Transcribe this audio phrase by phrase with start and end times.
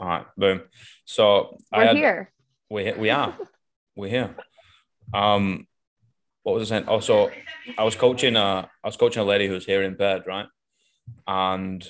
[0.00, 0.62] All right, boom.
[1.04, 2.32] So we're had, here.
[2.70, 3.36] We we are.
[3.94, 4.34] we're here.
[5.12, 5.66] Um,
[6.42, 6.88] what was I saying?
[6.88, 7.32] Also, oh,
[7.76, 10.46] I was coaching a I was coaching a lady who was here in bed, right?
[11.26, 11.86] And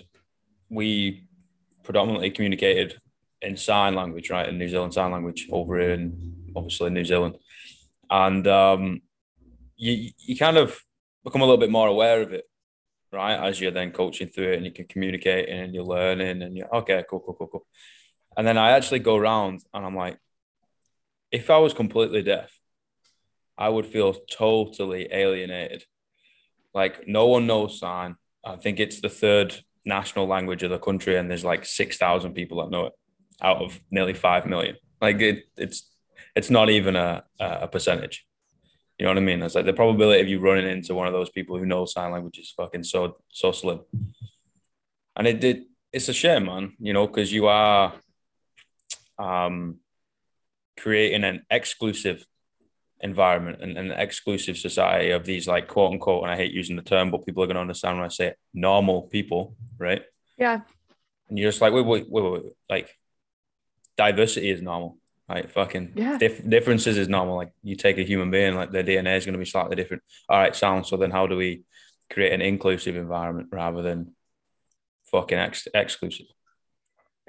[0.68, 1.28] we
[1.84, 3.00] predominantly communicated
[3.42, 4.48] in sign language, right?
[4.48, 7.36] In New Zealand sign language over here in obviously in New Zealand.
[8.10, 9.02] And um
[9.76, 10.80] you you kind of
[11.22, 12.44] become a little bit more aware of it
[13.12, 13.34] right?
[13.48, 16.74] As you're then coaching through it and you can communicate and you're learning and you're
[16.76, 17.66] okay, cool, cool, cool, cool.
[18.40, 20.16] And then I actually go around and I'm like,
[21.30, 22.58] if I was completely deaf,
[23.58, 25.84] I would feel totally alienated.
[26.72, 28.16] Like no one knows sign.
[28.42, 32.32] I think it's the third national language of the country, and there's like six thousand
[32.32, 32.94] people that know it
[33.42, 34.76] out of nearly five million.
[35.02, 35.94] Like it, it's
[36.34, 38.26] it's not even a a percentage.
[38.98, 39.42] You know what I mean?
[39.42, 42.10] It's like the probability of you running into one of those people who know sign
[42.10, 43.80] language is fucking so so slim.
[45.14, 45.64] And it did.
[45.92, 46.72] It's a shame, man.
[46.78, 47.92] You know, because you are
[49.20, 49.76] um,
[50.78, 52.24] creating an exclusive
[53.00, 56.82] environment and an exclusive society of these like quote unquote, and I hate using the
[56.82, 60.02] term, but people are going to understand when I say it, normal people, right?
[60.38, 60.60] Yeah.
[61.28, 62.52] And you're just like, wait, wait, wait, wait, wait.
[62.68, 62.96] like
[63.96, 64.98] diversity is normal.
[65.28, 66.18] Like fucking yeah.
[66.18, 67.36] Dif- differences is normal.
[67.36, 70.02] Like you take a human being, like their DNA is going to be slightly different.
[70.28, 70.86] All right, sound.
[70.86, 71.62] So then, how do we
[72.12, 74.12] create an inclusive environment rather than
[75.12, 76.26] fucking ex- exclusive?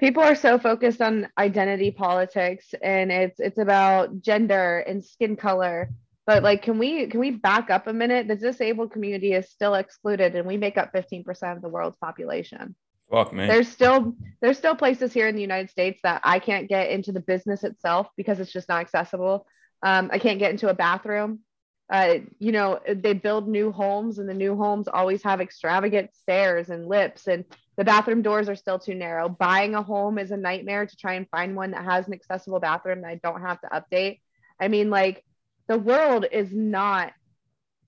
[0.02, 5.90] People are so focused on identity politics, and it's it's about gender and skin color.
[6.26, 8.26] But like, can we can we back up a minute?
[8.26, 11.98] The disabled community is still excluded, and we make up fifteen percent of the world's
[11.98, 12.74] population.
[13.12, 13.46] Fuck me.
[13.46, 17.12] There's still there's still places here in the United States that I can't get into
[17.12, 19.46] the business itself because it's just not accessible.
[19.84, 21.40] Um, I can't get into a bathroom.
[21.88, 26.70] Uh, you know, they build new homes, and the new homes always have extravagant stairs
[26.70, 27.44] and lips, and
[27.76, 29.28] the bathroom doors are still too narrow.
[29.28, 32.60] Buying a home is a nightmare to try and find one that has an accessible
[32.60, 34.20] bathroom that I don't have to update.
[34.60, 35.24] I mean, like
[35.68, 37.12] the world is not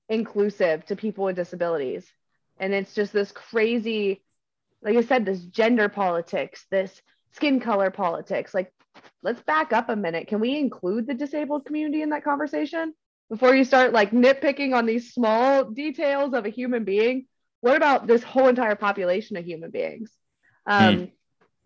[0.08, 2.06] inclusive to people with disabilities,
[2.58, 4.22] and it's just this crazy
[4.84, 7.00] like I said, this gender politics, this
[7.32, 8.54] skin color politics.
[8.54, 8.72] Like,
[9.22, 10.28] let's back up a minute.
[10.28, 12.92] Can we include the disabled community in that conversation
[13.30, 17.26] before you start like nitpicking on these small details of a human being?
[17.64, 20.10] What about this whole entire population of human beings?
[20.66, 21.10] Um, mm.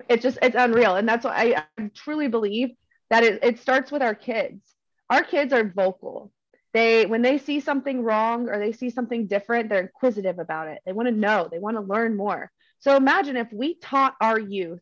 [0.09, 2.69] It's just it's unreal, and that's why I, I truly believe
[3.11, 4.63] that it, it starts with our kids.
[5.11, 6.31] Our kids are vocal.
[6.73, 10.79] They when they see something wrong or they see something different, they're inquisitive about it.
[10.87, 11.49] They want to know.
[11.51, 12.53] They want to learn more.
[12.79, 14.81] So imagine if we taught our youth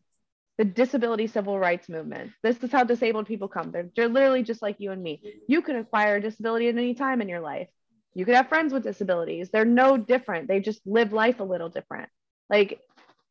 [0.59, 2.31] the disability civil rights movement.
[2.43, 3.71] This is how disabled people come.
[3.71, 5.21] They're, they're literally just like you and me.
[5.47, 7.69] You can acquire a disability at any time in your life.
[8.17, 9.51] You could have friends with disabilities.
[9.51, 10.47] They're no different.
[10.47, 12.09] They just live life a little different.
[12.49, 12.79] Like,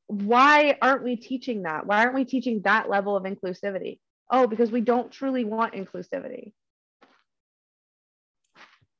[0.06, 1.88] why aren't we teaching that?
[1.88, 3.98] Why aren't we teaching that level of inclusivity?
[4.30, 6.52] Oh, because we don't truly want inclusivity.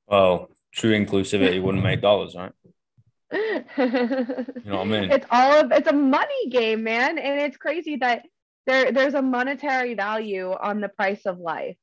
[0.08, 2.50] Well, true inclusivity wouldn't make dollars, right?
[3.32, 5.12] you know what I mean?
[5.12, 7.16] It's all of it's a money game, man.
[7.16, 8.24] And it's crazy that
[8.66, 11.76] there there's a monetary value on the price of life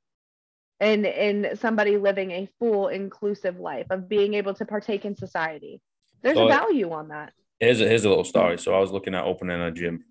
[0.79, 5.81] and in somebody living a full inclusive life of being able to partake in society.
[6.21, 7.33] There's so a value on that.
[7.59, 8.57] Here's a, here's a little story.
[8.57, 10.05] So I was looking at opening a gym,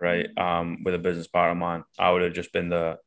[0.00, 0.26] right?
[0.38, 1.84] Um, with a business partner of mine.
[1.98, 2.98] I would have just been the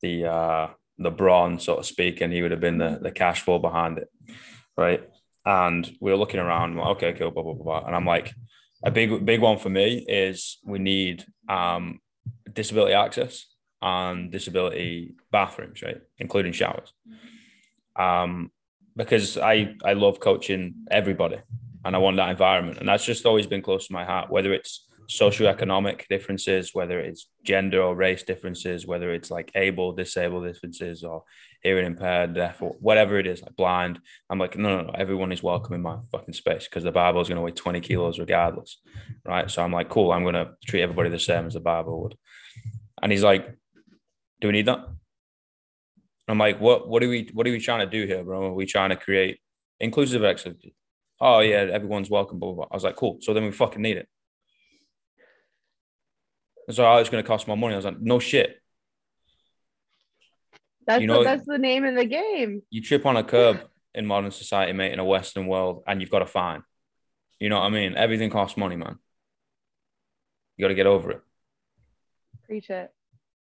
[0.00, 0.68] the uh
[0.98, 3.98] the brawn, so to speak, and he would have been the the cash flow behind
[3.98, 4.08] it,
[4.76, 5.08] right?
[5.44, 6.76] and we were looking around.
[6.76, 7.86] Like, okay, cool, blah, blah, blah, blah.
[7.86, 8.32] And I'm like,
[8.84, 12.00] a big, big one for me is we need um,
[12.52, 13.46] disability access
[13.82, 16.92] and disability bathrooms, right, including showers.
[17.96, 18.50] Um,
[18.96, 21.38] because I I love coaching everybody,
[21.84, 24.30] and I want that environment, and that's just always been close to my heart.
[24.30, 30.46] Whether it's socioeconomic differences, whether it's gender or race differences, whether it's like able, disabled
[30.46, 31.24] differences, or
[31.62, 34.00] hearing impaired, deaf, or whatever it is, like blind.
[34.30, 37.22] I'm like, no, no, no, everyone is welcome in my fucking space because the barbell
[37.22, 38.80] is going to weigh 20 kilos regardless.
[39.24, 39.50] Right.
[39.50, 42.16] So I'm like, cool, I'm going to treat everybody the same as the barbell would.
[43.02, 43.56] And he's like,
[44.42, 44.84] do we need that?
[46.28, 48.46] I'm like, what, what are we, what are we trying to do here, bro?
[48.46, 49.38] Are we trying to create
[49.78, 50.64] inclusive excellence?
[51.20, 52.66] Oh yeah, everyone's welcome, blah, blah, blah.
[52.70, 53.18] I was like, cool.
[53.20, 54.08] So then we fucking need it.
[56.66, 57.74] And So oh, it's going to cost more money.
[57.74, 58.60] I was like, no shit.
[60.88, 62.62] That's you know, the, that's the name of the game.
[62.70, 63.60] You trip on a curb
[63.94, 66.64] in modern society, mate, in a Western world, and you've got a fine.
[67.38, 67.94] You know what I mean?
[67.94, 68.98] Everything costs money, man.
[70.56, 71.20] You got to get over it.
[72.48, 72.92] Preach it.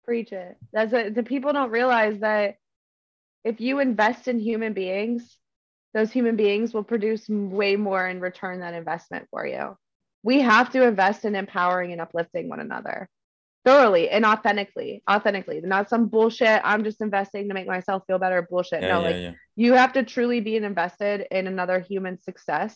[0.05, 0.57] Preach it.
[0.73, 1.15] That's it.
[1.15, 2.57] The people don't realize that
[3.45, 5.37] if you invest in human beings,
[5.95, 9.77] those human beings will produce way more in return that investment for you.
[10.23, 13.09] We have to invest in empowering and uplifting one another.
[13.65, 18.41] thoroughly and authentically authentically not some bullshit i'm just investing to make myself feel better
[18.41, 19.33] bullshit Yeah, no yeah, like yeah.
[19.55, 22.73] you have to truly be invested in another human success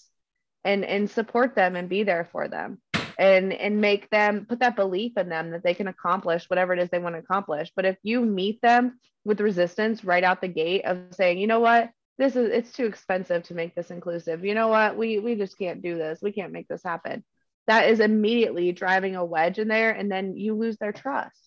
[0.62, 2.82] and and support them and be there for them
[3.18, 6.78] and and make them put that belief in them that they can accomplish whatever it
[6.78, 7.72] is they want to accomplish.
[7.74, 11.60] But if you meet them with resistance right out the gate of saying you know
[11.60, 11.90] what?
[12.18, 14.44] This is it's too expensive to make this inclusive.
[14.44, 14.96] You know what?
[14.96, 16.20] We we just can't do this.
[16.22, 17.24] We can't make this happen.
[17.66, 21.44] That is immediately driving a wedge in there and then you lose their trust.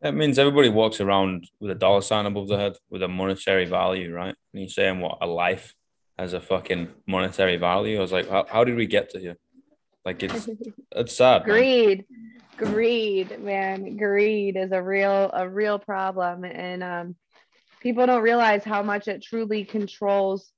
[0.00, 3.64] That means everybody walks around with a dollar sign above their head with a monetary
[3.64, 4.34] value, right?
[4.52, 5.74] And you're saying what a life
[6.18, 7.98] has a fucking monetary value.
[7.98, 9.36] I was like, how, how did we get to here?
[10.04, 10.48] Like it's
[10.92, 11.46] it's sad.
[11.46, 11.56] man.
[11.56, 12.04] greed.
[12.56, 13.96] Greed man.
[13.96, 16.44] Greed is a real a real problem.
[16.44, 17.16] And um
[17.80, 20.50] people don't realize how much it truly controls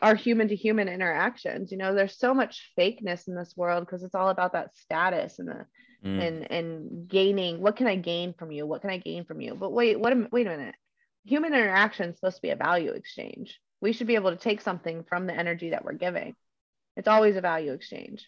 [0.00, 1.72] our human to human interactions.
[1.72, 5.38] You know there's so much fakeness in this world because it's all about that status
[5.38, 5.66] and the
[6.04, 6.20] Mm.
[6.20, 8.66] and and gaining what can i gain from you?
[8.66, 9.54] What can i gain from you?
[9.54, 10.74] But wait what am wait a minute.
[11.26, 13.60] Human interaction is supposed to be a value exchange.
[13.80, 16.34] We should be able to take something from the energy that we're giving.
[16.96, 18.26] It's always a value exchange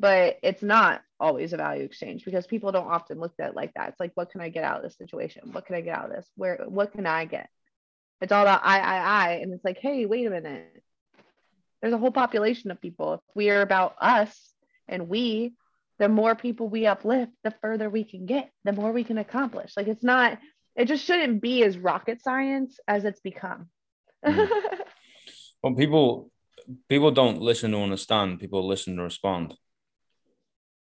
[0.00, 3.72] but it's not always a value exchange because people don't often look at it like
[3.74, 5.96] that it's like what can i get out of this situation what can i get
[5.96, 7.48] out of this where what can i get
[8.20, 10.82] it's all about i i i and it's like hey wait a minute
[11.80, 14.52] there's a whole population of people if we are about us
[14.88, 15.52] and we
[16.00, 19.74] the more people we uplift, the further we can get, the more we can accomplish.
[19.76, 20.38] Like it's not,
[20.74, 23.68] it just shouldn't be as rocket science as it's become.
[24.26, 24.50] Mm-hmm.
[25.62, 26.30] Well, people
[26.88, 28.40] people don't listen to understand.
[28.40, 29.54] People listen to respond.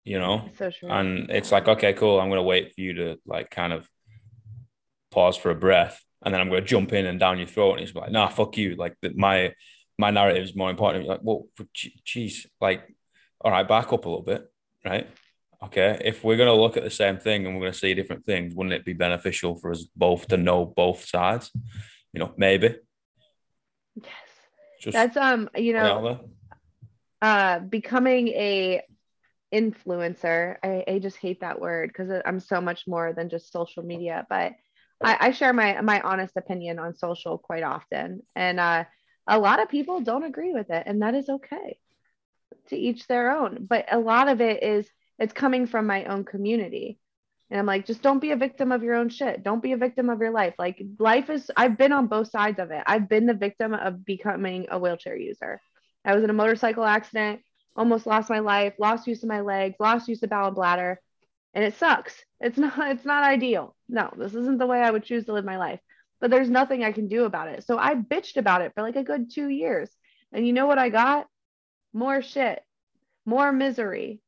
[0.09, 2.19] You know, so and it's like, okay, cool.
[2.19, 3.87] I'm gonna wait for you to like kind of
[5.11, 7.83] pause for a breath, and then I'm gonna jump in and down your throat, and
[7.83, 8.75] it's like, nah, fuck you.
[8.75, 9.53] Like the, my
[9.99, 11.05] my narrative is more important.
[11.05, 11.49] You're like, well,
[12.07, 12.89] geez, like,
[13.43, 14.51] all right, back up a little bit,
[14.83, 15.11] right?
[15.63, 18.55] Okay, if we're gonna look at the same thing and we're gonna see different things,
[18.55, 21.51] wouldn't it be beneficial for us both to know both sides?
[22.15, 22.77] You know, maybe.
[23.95, 24.15] yes.
[24.81, 26.31] Just That's um, you put it out know,
[27.21, 28.81] uh becoming a
[29.53, 30.57] influencer.
[30.63, 34.27] I, I just hate that word because I'm so much more than just social media,
[34.29, 34.53] but
[35.03, 38.23] I, I share my my honest opinion on social quite often.
[38.35, 38.85] And uh
[39.27, 41.79] a lot of people don't agree with it, and that is okay.
[42.69, 43.67] To each their own.
[43.69, 46.99] But a lot of it is it's coming from my own community.
[47.51, 49.43] And I'm like, just don't be a victim of your own shit.
[49.43, 50.55] Don't be a victim of your life.
[50.59, 52.83] Like life is I've been on both sides of it.
[52.87, 55.61] I've been the victim of becoming a wheelchair user.
[56.05, 57.41] I was in a motorcycle accident,
[57.79, 61.01] almost lost my life, lost use of my legs, lost use of bowel and bladder.
[61.55, 62.15] And it sucks.
[62.41, 63.75] It's not it's not ideal.
[63.89, 65.81] No, this isn't the way I would choose to live my life.
[66.21, 67.65] But there's nothing I can do about it.
[67.65, 69.89] So I bitched about it for like a good 2 years.
[70.33, 71.27] And you know what I got?
[71.95, 72.63] More shit.
[73.25, 74.21] More misery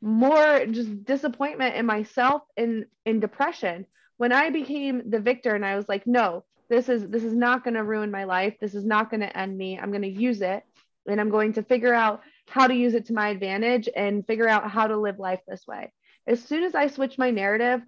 [0.00, 3.84] more just disappointment in myself and in depression
[4.16, 7.64] when i became the victor and i was like no this is this is not
[7.64, 10.08] going to ruin my life this is not going to end me i'm going to
[10.08, 10.62] use it
[11.08, 14.48] and i'm going to figure out how to use it to my advantage and figure
[14.48, 15.92] out how to live life this way.
[16.26, 17.82] As soon as i switched my narrative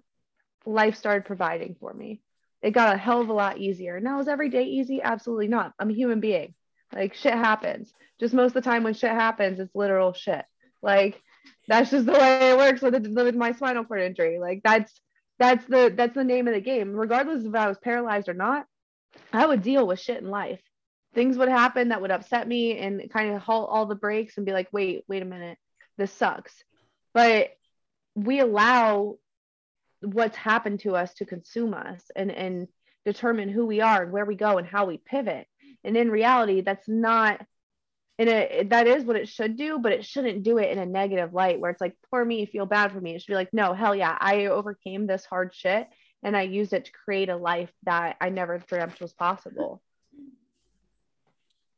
[0.65, 2.21] life started providing for me.
[2.61, 3.99] It got a hell of a lot easier.
[3.99, 5.01] Now is every day easy?
[5.01, 5.73] Absolutely not.
[5.79, 6.53] I'm a human being.
[6.93, 7.91] Like shit happens.
[8.19, 10.45] Just most of the time when shit happens it's literal shit.
[10.81, 11.21] Like
[11.67, 14.39] that's just the way it works with, it, with my spinal cord injury.
[14.39, 14.93] Like that's
[15.39, 16.93] that's the that's the name of the game.
[16.93, 18.65] Regardless if I was paralyzed or not,
[19.33, 20.61] I would deal with shit in life.
[21.13, 24.45] Things would happen that would upset me and kind of halt all the brakes and
[24.45, 25.57] be like, wait, wait a minute,
[25.97, 26.53] this sucks.
[27.13, 27.49] But
[28.15, 29.17] we allow
[30.01, 32.67] what's happened to us to consume us and and
[33.05, 35.47] determine who we are and where we go and how we pivot.
[35.83, 37.41] And in reality, that's not
[38.17, 40.85] in a that is what it should do, but it shouldn't do it in a
[40.85, 43.15] negative light where it's like, poor me, feel bad for me.
[43.15, 45.87] It should be like, no, hell yeah, I overcame this hard shit
[46.23, 49.80] and I used it to create a life that I never dreamt was possible.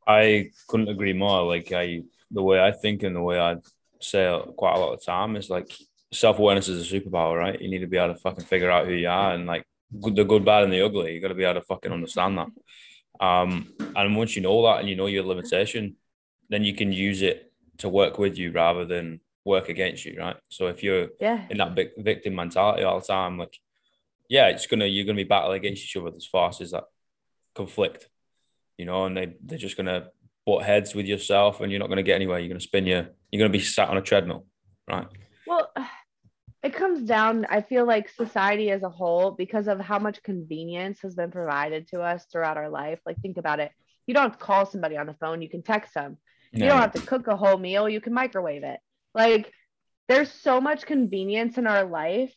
[0.06, 1.42] I couldn't agree more.
[1.44, 3.56] Like I, the way I think and the way I
[4.00, 5.72] say quite a lot of time is like
[6.12, 7.60] self awareness is a superpower, right?
[7.60, 10.24] You need to be able to fucking figure out who you are and like the
[10.24, 11.14] good, bad, and the ugly.
[11.14, 12.48] You got to be able to fucking understand that.
[13.20, 15.96] Um, and once you know that and you know your limitation,
[16.48, 20.36] then you can use it to work with you rather than work against you, right?
[20.48, 21.46] So if you're Yeah.
[21.48, 23.58] in that big victim mentality all the time, like,
[24.28, 26.84] yeah, it's gonna you're gonna be battling against each other as fast as that
[27.54, 28.08] conflict,
[28.78, 30.08] you know, and they they're just gonna
[30.46, 32.38] butt heads with yourself, and you're not gonna get anywhere.
[32.38, 34.46] You're gonna spin your you're gonna be sat on a treadmill,
[34.88, 35.06] right?
[35.46, 35.72] Well,
[36.62, 41.00] it comes down, I feel like society as a whole, because of how much convenience
[41.02, 43.00] has been provided to us throughout our life.
[43.04, 43.70] Like, think about it.
[44.06, 46.16] You don't have to call somebody on the phone, you can text them.
[46.52, 48.78] You don't have to cook a whole meal, you can microwave it.
[49.12, 49.52] Like,
[50.08, 52.32] there's so much convenience in our life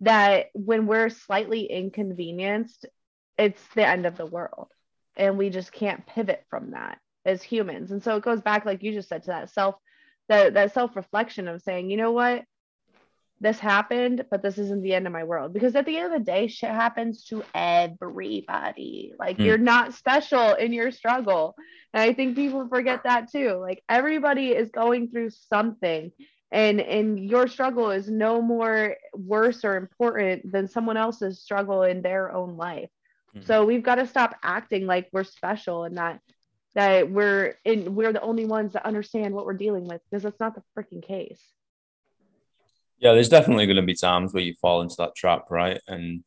[0.00, 2.86] that when we're slightly inconvenienced,
[3.36, 4.68] it's the end of the world.
[5.16, 7.90] And we just can't pivot from that as humans.
[7.90, 9.76] And so it goes back, like you just said, to that self,
[10.28, 12.44] that, that self-reflection of saying, you know what?
[13.42, 15.52] This happened, but this isn't the end of my world.
[15.52, 19.14] Because at the end of the day, shit happens to everybody.
[19.18, 19.46] Like mm.
[19.46, 21.56] you're not special in your struggle.
[21.92, 23.54] And I think people forget that too.
[23.54, 26.12] Like everybody is going through something
[26.52, 32.02] and and your struggle is no more worse or important than someone else's struggle in
[32.02, 32.90] their own life
[33.34, 33.46] mm-hmm.
[33.46, 36.20] so we've got to stop acting like we're special and that
[36.74, 40.40] that we're in we're the only ones that understand what we're dealing with because that's
[40.40, 41.42] not the freaking case
[42.98, 46.22] yeah there's definitely going to be times where you fall into that trap right and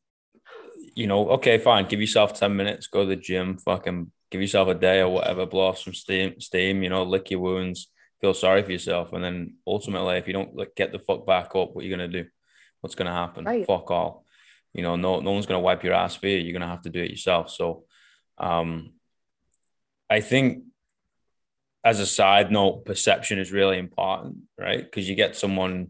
[0.95, 4.67] you know okay fine give yourself 10 minutes go to the gym fucking give yourself
[4.67, 7.87] a day or whatever blow off some steam steam you know lick your wounds
[8.23, 9.11] feel sorry for yourself.
[9.11, 11.93] And then ultimately, if you don't like, get the fuck back up, what are you
[11.93, 12.29] going to do?
[12.79, 13.43] What's going to happen?
[13.43, 13.67] Right.
[13.67, 14.22] Fuck all.
[14.73, 16.37] You know, no, no one's going to wipe your ass for you.
[16.37, 17.49] You're going to have to do it yourself.
[17.49, 17.83] So,
[18.37, 18.93] um,
[20.09, 20.63] I think
[21.83, 24.83] as a side note, perception is really important, right?
[24.83, 25.89] Because you get someone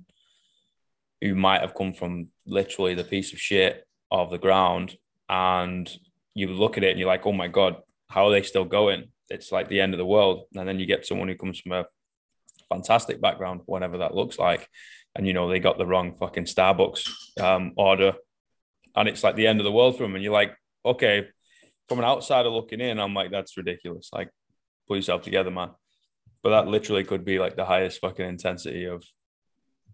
[1.22, 4.98] who might have come from literally the piece of shit of the ground,
[5.30, 5.90] and
[6.34, 7.78] you look at it and you're like, oh my God,
[8.10, 9.06] how are they still going?
[9.30, 10.46] It's like the end of the world.
[10.56, 11.86] And then you get someone who comes from a
[12.70, 14.68] fantastic background, whatever that looks like.
[15.16, 18.14] And you know, they got the wrong fucking Starbucks um, order,
[18.96, 20.16] and it's like the end of the world for them.
[20.16, 21.28] And you're like, okay,
[21.88, 24.10] from an outsider looking in, I'm like, that's ridiculous.
[24.14, 24.30] Like,
[24.88, 25.72] pull yourself together, man.
[26.42, 29.04] But that literally could be like the highest fucking intensity of,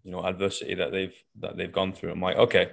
[0.02, 2.12] you know, adversity that they've that they've gone through.
[2.12, 2.70] I'm like, okay.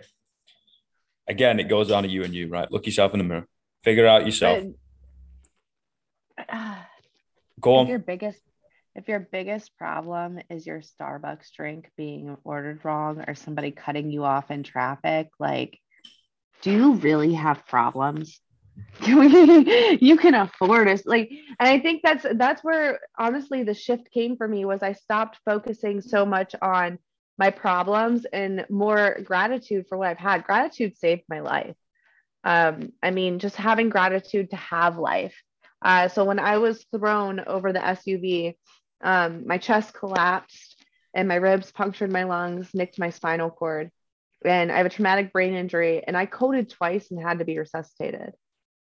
[1.27, 2.72] Again, it goes down to you and you, right?
[2.72, 3.46] Look yourself in the mirror,
[3.84, 4.63] figure out yourself.
[6.38, 6.75] But, uh,
[7.60, 7.88] Go on.
[7.88, 8.41] Your biggest
[8.96, 14.24] if your biggest problem is your Starbucks drink being ordered wrong or somebody cutting you
[14.24, 15.79] off in traffic, like,
[16.61, 18.39] do you really have problems?
[19.01, 24.37] you can afford us like and i think that's that's where honestly the shift came
[24.37, 26.99] for me was i stopped focusing so much on
[27.39, 31.75] my problems and more gratitude for what i've had gratitude saved my life
[32.43, 35.35] um, i mean just having gratitude to have life
[35.83, 38.55] uh, so when i was thrown over the suv
[39.01, 40.77] um, my chest collapsed
[41.13, 43.91] and my ribs punctured my lungs, nicked my spinal cord.
[44.46, 47.58] And I have a traumatic brain injury and I coded twice and had to be
[47.58, 48.34] resuscitated.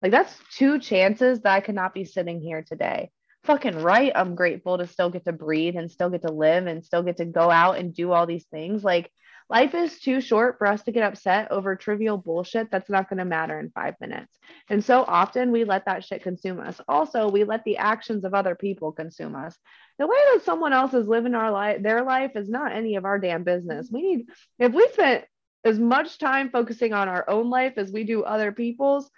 [0.03, 3.11] Like that's two chances that I could not be sitting here today.
[3.45, 4.13] Fucking right.
[4.15, 7.19] I'm grateful to still get to breathe and still get to live and still get
[7.19, 8.85] to go out and do all these things.
[8.85, 9.11] Like
[9.51, 13.19] Life is too short for us to get upset over trivial bullshit that's not going
[13.19, 14.39] to matter in five minutes.
[14.69, 16.81] And so often we let that shit consume us.
[16.87, 19.59] Also, we let the actions of other people consume us.
[19.99, 23.05] The way that someone else is living our life, their life is not any of
[23.05, 23.91] our damn business.
[23.91, 24.27] We need,
[24.61, 25.25] if we spent
[25.65, 29.11] as much time focusing on our own life as we do other people's,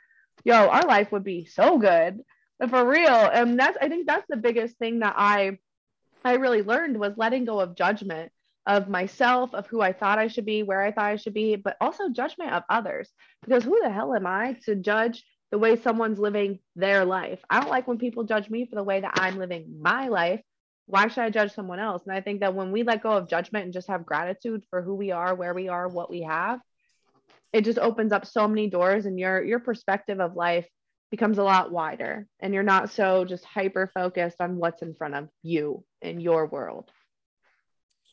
[0.44, 2.20] yo, our life would be so good
[2.68, 3.08] for real.
[3.08, 5.58] And that's, I think that's the biggest thing that I,
[6.24, 8.32] I really learned was letting go of judgment
[8.66, 11.56] of myself, of who I thought I should be, where I thought I should be,
[11.56, 13.08] but also judgment of others.
[13.42, 17.40] Because who the hell am I to judge the way someone's living their life?
[17.50, 20.40] I don't like when people judge me for the way that I'm living my life.
[20.86, 22.02] Why should I judge someone else?
[22.06, 24.82] And I think that when we let go of judgment and just have gratitude for
[24.82, 26.60] who we are, where we are, what we have,
[27.52, 30.66] it just opens up so many doors and your your perspective of life
[31.10, 35.14] becomes a lot wider and you're not so just hyper focused on what's in front
[35.14, 36.90] of you in your world.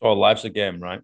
[0.01, 1.01] So life's a game, right?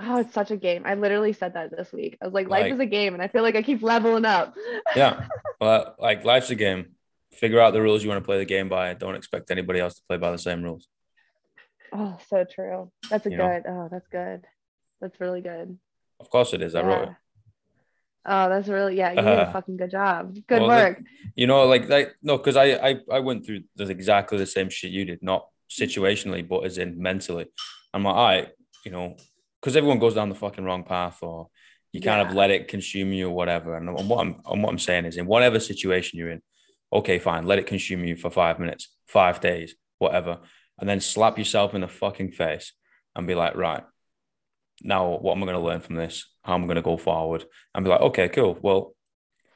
[0.00, 0.82] Oh, it's such a game.
[0.84, 2.18] I literally said that this week.
[2.20, 4.24] I was like, life like, is a game, and I feel like I keep leveling
[4.24, 4.56] up.
[4.96, 5.26] yeah.
[5.60, 6.93] Well, like life's a game.
[7.34, 8.94] Figure out the rules you want to play the game by.
[8.94, 10.88] Don't expect anybody else to play by the same rules.
[11.92, 12.90] Oh, so true.
[13.10, 13.64] That's a you good.
[13.64, 13.84] Know?
[13.84, 14.44] Oh, that's good.
[15.00, 15.78] That's really good.
[16.20, 16.74] Of course it is.
[16.74, 16.80] Yeah.
[16.80, 17.14] I wrote it.
[18.26, 19.10] Oh, that's really yeah.
[19.10, 20.34] You did a fucking good job.
[20.46, 20.98] Good well, work.
[20.98, 24.46] Like, you know, like like no, because I, I I went through the, exactly the
[24.46, 27.46] same shit you did, not situationally, but as in mentally.
[27.92, 28.48] I'm like, all right,
[28.84, 29.16] you know,
[29.60, 31.48] because everyone goes down the fucking wrong path or
[31.92, 32.28] you kind yeah.
[32.28, 33.76] of let it consume you or whatever.
[33.76, 36.42] And, and what I'm and what I'm saying is in whatever situation you're in,
[36.94, 40.40] okay, fine, let it consume you for five minutes, five days, whatever.
[40.78, 42.72] And then slap yourself in the fucking face
[43.14, 43.84] and be like, right,
[44.82, 46.26] now what am I going to learn from this?
[46.42, 47.44] How am I going to go forward?
[47.74, 48.58] And be like, okay, cool.
[48.60, 48.94] Well,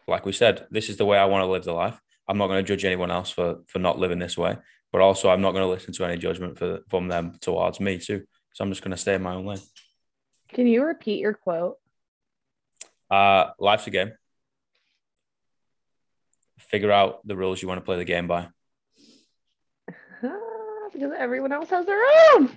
[0.06, 1.98] like we said, this is the way I want to live the life.
[2.28, 4.58] I'm not going to judge anyone else for for not living this way
[4.92, 7.98] but also I'm not going to listen to any judgment for, from them towards me
[7.98, 8.24] too.
[8.54, 9.60] So I'm just going to stay in my own lane.
[10.52, 11.76] Can you repeat your quote?
[13.10, 14.12] Uh, life's a game.
[16.58, 18.48] Figure out the rules you want to play the game by.
[20.92, 22.02] because everyone else has their
[22.34, 22.50] own.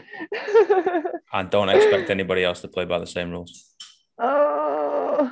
[1.34, 3.66] and don't expect anybody else to play by the same rules.
[4.18, 5.32] Oh,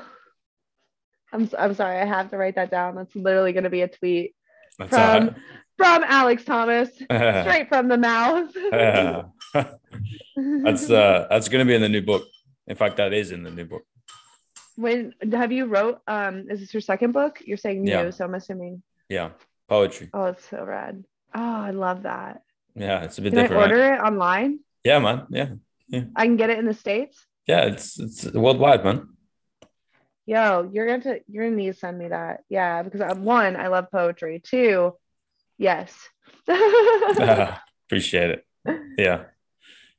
[1.32, 2.00] I'm I'm sorry.
[2.00, 2.96] I have to write that down.
[2.96, 4.36] That's literally going to be a tweet
[4.78, 5.36] That's from right.
[5.78, 8.52] from Alex Thomas, straight from the mouth.
[10.64, 12.24] That's uh that's gonna be in the new book.
[12.68, 13.84] In fact, that is in the new book.
[14.80, 16.00] When have you wrote?
[16.08, 17.42] Um, is this your second book?
[17.46, 18.10] You're saying new, Yeah.
[18.12, 18.82] so I'm assuming.
[19.10, 19.32] Yeah,
[19.68, 20.10] poetry.
[20.14, 21.04] Oh, it's so rad.
[21.34, 22.42] Oh, I love that.
[22.76, 23.62] Yeah, it's a bit Can I different.
[23.62, 23.72] right?
[23.72, 24.60] order it online?
[24.84, 25.28] Yeah, man.
[25.30, 25.50] Yeah,
[26.16, 27.26] I can get it in the states.
[27.48, 27.66] yeah.
[27.66, 29.10] It's it's worldwide, man.
[30.26, 32.44] Yo, you're going to you're gonna need to send me that.
[32.50, 34.40] Yeah, because I'm one, I love poetry.
[34.44, 34.96] Two,
[35.58, 35.92] yes.
[37.88, 38.46] Appreciate it.
[38.98, 39.24] Yeah,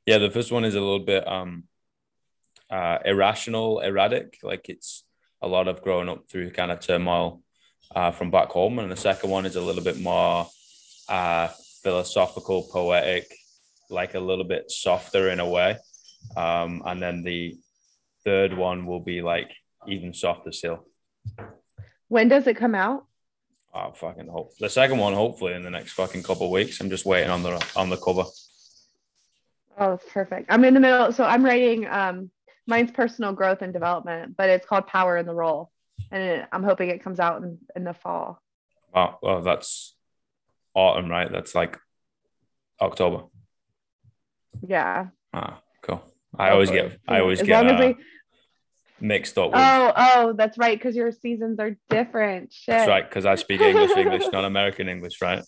[0.05, 0.17] yeah.
[0.17, 1.65] The first one is a little bit um
[2.71, 4.39] uh irrational, erratic.
[4.43, 5.03] Like it's
[5.41, 7.41] a lot of growing up through kind of turmoil
[7.95, 10.47] uh, from back home, and the second one is a little bit more
[11.09, 11.47] uh
[11.83, 13.25] philosophical, poetic,
[13.89, 15.77] like a little bit softer in a way.
[16.37, 17.57] Um, and then the
[18.23, 19.51] third one will be like
[19.87, 20.85] even softer still.
[22.07, 23.05] when does it come out?
[23.73, 24.51] Oh, fucking hope.
[24.59, 26.79] The second one, hopefully, in the next fucking couple of weeks.
[26.81, 28.25] I'm just waiting on the on the cover.
[29.79, 30.47] Oh, perfect.
[30.49, 31.11] I'm in the middle.
[31.13, 32.29] So I'm writing um
[32.71, 35.69] mine's personal growth and development, but it's called Power in the Role.
[36.09, 38.41] And it, I'm hoping it comes out in, in the fall.
[38.95, 39.93] Oh, well, that's
[40.73, 41.31] autumn, right?
[41.31, 41.77] That's like
[42.81, 43.25] October.
[44.65, 45.07] Yeah.
[45.33, 46.01] Ah, cool.
[46.37, 47.93] I always get I always as get long as uh,
[48.99, 49.59] we mixed up with.
[49.59, 52.53] Oh, oh, that's right, because your seasons are different.
[52.53, 52.73] Shit.
[52.73, 55.43] That's right, because I speak English, English, not American English, right?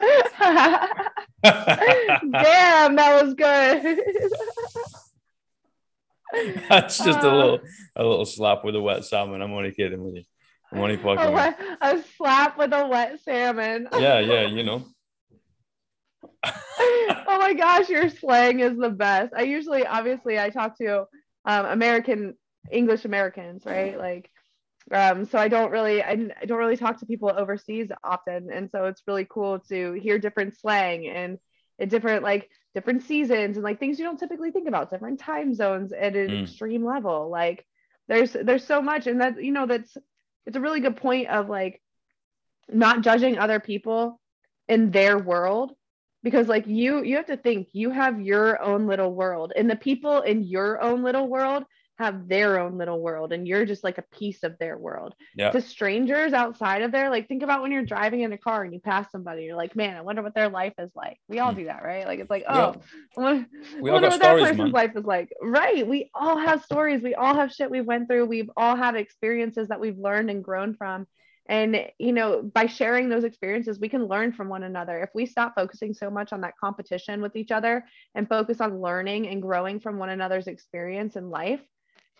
[1.42, 3.98] Damn, that was good.
[6.68, 7.60] That's just a Uh, little
[7.96, 9.42] a little slap with a wet salmon.
[9.42, 10.24] I'm only kidding with you.
[10.72, 11.18] I'm only fucking.
[11.18, 13.88] a, wet, a slap with a wet salmon.
[13.98, 14.86] Yeah, yeah, you know.
[16.44, 19.32] oh my gosh, your slang is the best.
[19.36, 21.04] I usually, obviously, I talk to
[21.44, 22.34] um, American
[22.70, 23.98] English Americans, right?
[23.98, 24.30] Like,
[24.92, 28.70] um, so I don't really, I, I don't really talk to people overseas often, and
[28.70, 31.38] so it's really cool to hear different slang and
[31.80, 35.54] at different like different seasons and like things you don't typically think about, different time
[35.54, 36.42] zones at an Mm.
[36.42, 37.30] extreme level.
[37.30, 37.66] Like,
[38.08, 39.96] there's there's so much, and that you know that's
[40.46, 41.82] it's a really good point of like
[42.68, 44.20] not judging other people
[44.68, 45.72] in their world
[46.22, 49.76] because like you you have to think you have your own little world and the
[49.76, 51.64] people in your own little world
[52.00, 55.14] have their own little world and you're just like a piece of their world.
[55.36, 55.50] Yeah.
[55.50, 58.74] to strangers outside of there like think about when you're driving in a car and
[58.74, 61.18] you pass somebody you're like man i wonder what their life is like.
[61.28, 61.56] We all Mm.
[61.56, 62.06] do that right?
[62.06, 62.82] Like it's like We all- oh
[63.16, 63.46] I wonder-
[63.80, 64.70] we all wonder what that person's man.
[64.72, 65.32] life is like.
[65.42, 68.96] Right we all have stories we all have shit we've went through we've all had
[68.96, 71.06] experiences that we've learned and grown from.
[71.48, 75.00] And you know by sharing those experiences we can learn from one another.
[75.02, 77.84] If we stop focusing so much on that competition with each other
[78.14, 81.60] and focus on learning and growing from one another's experience in life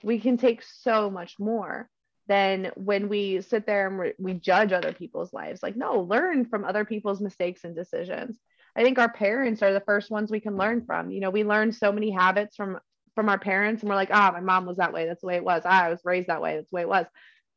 [0.03, 1.89] we can take so much more
[2.27, 5.63] than when we sit there and we- we judge other people's lives.
[5.63, 8.39] Like no learn from other people's mistakes and decisions.
[8.77, 11.11] I think our parents are the first ones we can learn from.
[11.11, 12.79] You know we learn so many habits from
[13.17, 15.07] from our parents and we're like ah my mom was that way.
[15.07, 15.63] That's the way it was.
[15.65, 16.57] Ah, i was raised that way.
[16.57, 17.07] That's the way it was.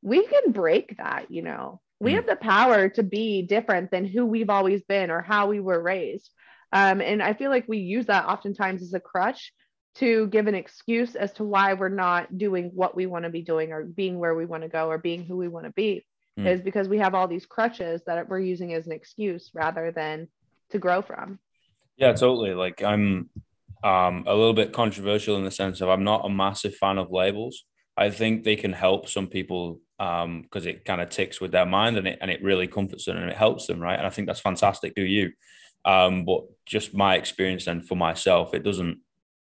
[0.02, 1.82] We can break that you know.
[2.00, 2.16] We Mm.
[2.16, 5.82] have the power to be different than who we've always been or how we were
[5.82, 6.30] raised.
[6.72, 9.54] Um, and i feel like we use that oftentimes as a crutch
[9.96, 13.42] to give an excuse as to why we're not doing what we want to be
[13.42, 16.06] doing or being where we want to go or being who we want to be
[16.38, 16.48] Mm.
[16.48, 20.28] is because we have all these crutches that we're using as an excuse rather than
[20.72, 21.40] to grow from
[21.96, 22.56] Yeah, totally.
[22.56, 23.30] Like I'm
[23.84, 27.12] um, a little bit controversial in the sense of I'm not a massive fan of
[27.12, 27.66] labels.
[27.96, 31.98] I think they can help some people because it kind of ticks with their mind
[31.98, 33.98] and it and it really comforts them and it helps them, right?
[33.98, 34.96] And I think that's fantastic.
[34.96, 35.34] Do you?
[35.86, 38.98] Um, but just my experience and for myself, it doesn't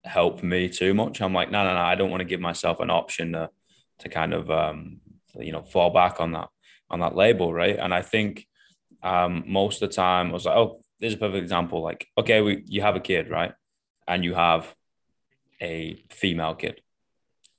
[0.04, 1.22] help me too much.
[1.22, 1.82] I'm like, no, no, no.
[1.82, 3.50] I don't want to give myself an option to
[4.00, 5.02] to kind of um,
[5.36, 6.50] you know fall back on that
[6.90, 7.78] on that label, right?
[7.78, 8.48] And I think
[9.04, 11.82] um, most of the time I was like, oh, there's a perfect example.
[11.82, 13.54] Like, okay, we you have a kid, right?
[14.08, 14.74] And you have
[15.62, 16.82] a female kid,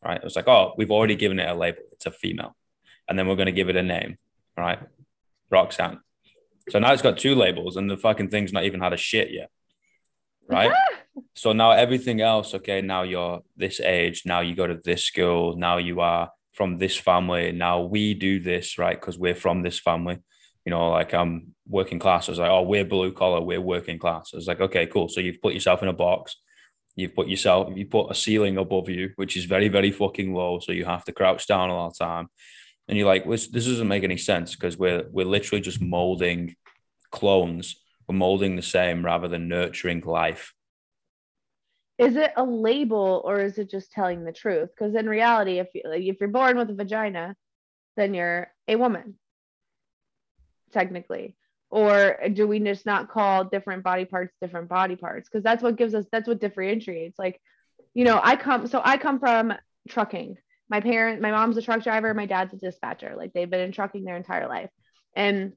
[0.05, 0.17] right?
[0.17, 1.83] It was like, oh, we've already given it a label.
[1.93, 2.57] It's a female.
[3.09, 4.17] And then we're going to give it a name,
[4.57, 4.79] right?
[5.51, 6.01] Roxanne.
[6.69, 9.31] So now it's got two labels and the fucking thing's not even had a shit
[9.33, 9.51] yet,
[10.49, 10.73] right?
[11.35, 15.57] So now everything else, okay, now you're this age, now you go to this school,
[15.57, 18.99] now you are from this family, now we do this, right?
[18.99, 20.19] Because we're from this family.
[20.65, 22.29] You know, like I'm working class.
[22.29, 24.31] I was like, oh, we're blue collar, we're working class.
[24.33, 25.09] I was like, okay, cool.
[25.09, 26.37] So you've put yourself in a box.
[26.97, 30.59] You've put yourself, you put a ceiling above you, which is very, very fucking low.
[30.59, 32.29] So you have to crouch down all the time.
[32.89, 36.57] And you're like, this, this doesn't make any sense because we're we're literally just molding
[37.11, 37.77] clones.
[38.07, 40.53] We're molding the same rather than nurturing life.
[42.01, 44.71] Is it a label or is it just telling the truth?
[44.71, 47.37] Because in reality, if you, like, if you're born with a vagina,
[47.97, 49.17] then you're a woman,
[50.73, 51.37] technically.
[51.69, 55.29] Or do we just not call different body parts different body parts?
[55.29, 57.19] Because that's what gives us that's what differentiates.
[57.19, 57.39] Like,
[57.93, 59.53] you know, I come so I come from
[59.89, 60.37] trucking.
[60.71, 63.15] My parent, my mom's a truck driver, my dad's a dispatcher.
[63.17, 64.71] Like they've been in trucking their entire life.
[65.15, 65.53] And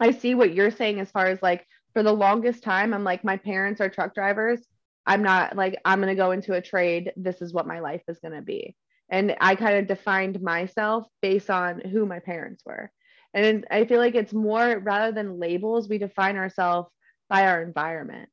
[0.00, 3.24] I see what you're saying as far as like for the longest time, I'm like,
[3.24, 4.60] my parents are truck drivers.
[5.06, 7.12] I'm not like, I'm going to go into a trade.
[7.16, 8.76] This is what my life is going to be.
[9.08, 12.90] And I kind of defined myself based on who my parents were.
[13.34, 16.90] And I feel like it's more rather than labels, we define ourselves
[17.28, 18.28] by our environment.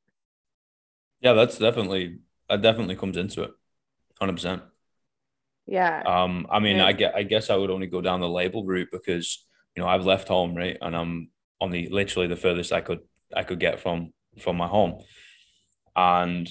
[1.22, 3.52] Yeah, that's definitely, that definitely comes into it
[4.22, 4.62] 100%.
[5.66, 6.02] Yeah.
[6.06, 6.80] Um, I mean.
[6.80, 9.90] I get, I guess I would only go down the label route because, you know,
[9.90, 10.78] I've left home, right?
[10.82, 11.30] And I'm
[11.62, 13.00] on the literally the furthest I could
[13.36, 15.00] I could get from from my home,
[16.00, 16.50] and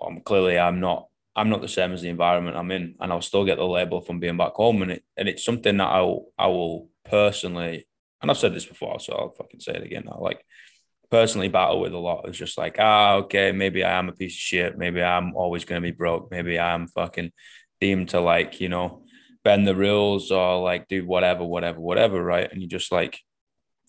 [0.00, 3.20] um, clearly I'm not I'm not the same as the environment I'm in, and I'll
[3.20, 6.00] still get the label from being back home, and it and it's something that I
[6.38, 7.86] I will personally,
[8.20, 10.08] and I've said this before, so I'll fucking say it again.
[10.10, 10.44] I like
[11.10, 12.28] personally battle with a lot.
[12.28, 15.64] It's just like ah okay, maybe I am a piece of shit, maybe I'm always
[15.64, 17.32] gonna be broke, maybe I'm fucking
[17.80, 19.04] deemed to like you know
[19.44, 22.50] bend the rules or like do whatever, whatever, whatever, right?
[22.50, 23.20] And you just like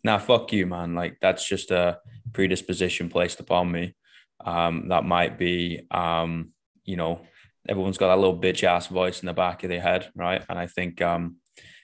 [0.04, 0.96] nah, fuck you, man.
[0.96, 2.00] Like that's just a
[2.34, 3.96] predisposition placed upon me.
[4.44, 6.52] Um, that might be, um,
[6.84, 7.22] you know,
[7.68, 10.44] everyone's got that little bitch ass voice in the back of their head, right?
[10.50, 11.38] And I think um,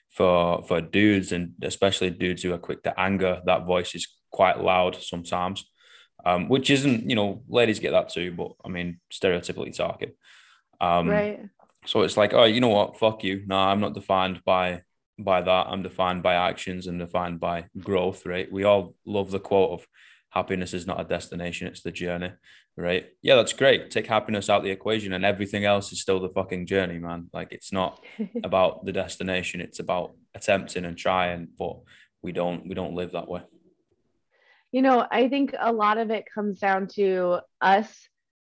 [0.09, 4.61] for for dudes and especially dudes who are quick to anger, that voice is quite
[4.61, 5.65] loud sometimes.
[6.25, 10.13] Um, which isn't, you know, ladies get that too, but I mean, stereotypically talking.
[10.81, 11.39] Um, right.
[11.85, 12.97] So it's like, oh, you know what?
[12.97, 13.43] Fuck you.
[13.45, 14.81] No, I'm not defined by
[15.19, 15.67] by that.
[15.67, 18.51] I'm defined by actions and defined by growth, right?
[18.51, 19.87] We all love the quote of
[20.35, 22.31] happiness is not a destination, it's the journey,
[22.75, 23.07] right?
[23.21, 23.89] Yeah, that's great.
[23.89, 27.29] Take happiness out the equation and everything else is still the fucking journey, man.
[27.33, 28.03] Like it's not
[28.43, 31.77] about the destination, it's about attempting and trying, but
[32.21, 33.41] we don't we don't live that way.
[34.71, 38.09] You know, I think a lot of it comes down to us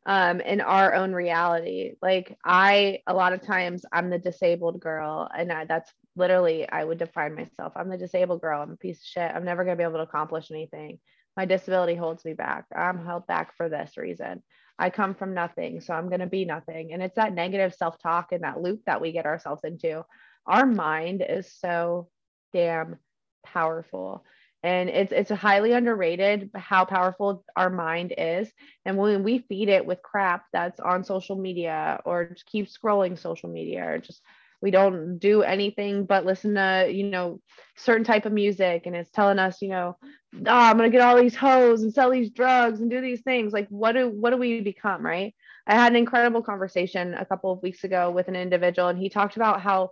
[0.07, 1.93] um, in our own reality.
[2.01, 6.83] Like I, a lot of times, I'm the disabled girl, and I, that's literally I
[6.83, 7.73] would define myself.
[7.75, 8.63] I'm the disabled girl.
[8.63, 9.31] I'm a piece of shit.
[9.35, 10.97] I'm never gonna be able to accomplish anything.
[11.37, 12.65] My disability holds me back.
[12.75, 14.43] I'm held back for this reason.
[14.79, 16.91] I come from nothing, so I'm gonna be nothing.
[16.91, 20.03] And it's that negative self-talk and that loop that we get ourselves into.
[20.45, 22.09] Our mind is so
[22.53, 22.97] damn
[23.45, 24.25] powerful
[24.63, 28.51] and it's it's highly underrated how powerful our mind is
[28.85, 33.17] and when we feed it with crap that's on social media or just keep scrolling
[33.17, 34.21] social media or just
[34.61, 37.39] we don't do anything but listen to you know
[37.75, 39.95] certain type of music and it's telling us you know
[40.33, 43.53] oh, i'm to get all these hoes and sell these drugs and do these things.
[43.53, 45.33] Like what do what do we become right?
[45.65, 49.09] I had an incredible conversation a couple of weeks ago with an individual and he
[49.09, 49.91] talked about how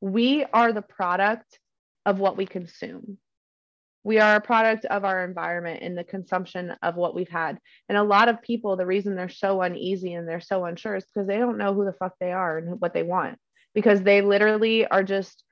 [0.00, 1.58] we are the product
[2.04, 3.18] of what we consume.
[4.04, 7.58] We are a product of our environment and the consumption of what we've had.
[7.88, 11.04] And a lot of people, the reason they're so uneasy and they're so unsure is
[11.04, 13.38] because they don't know who the fuck they are and what they want,
[13.76, 15.44] because they literally are just,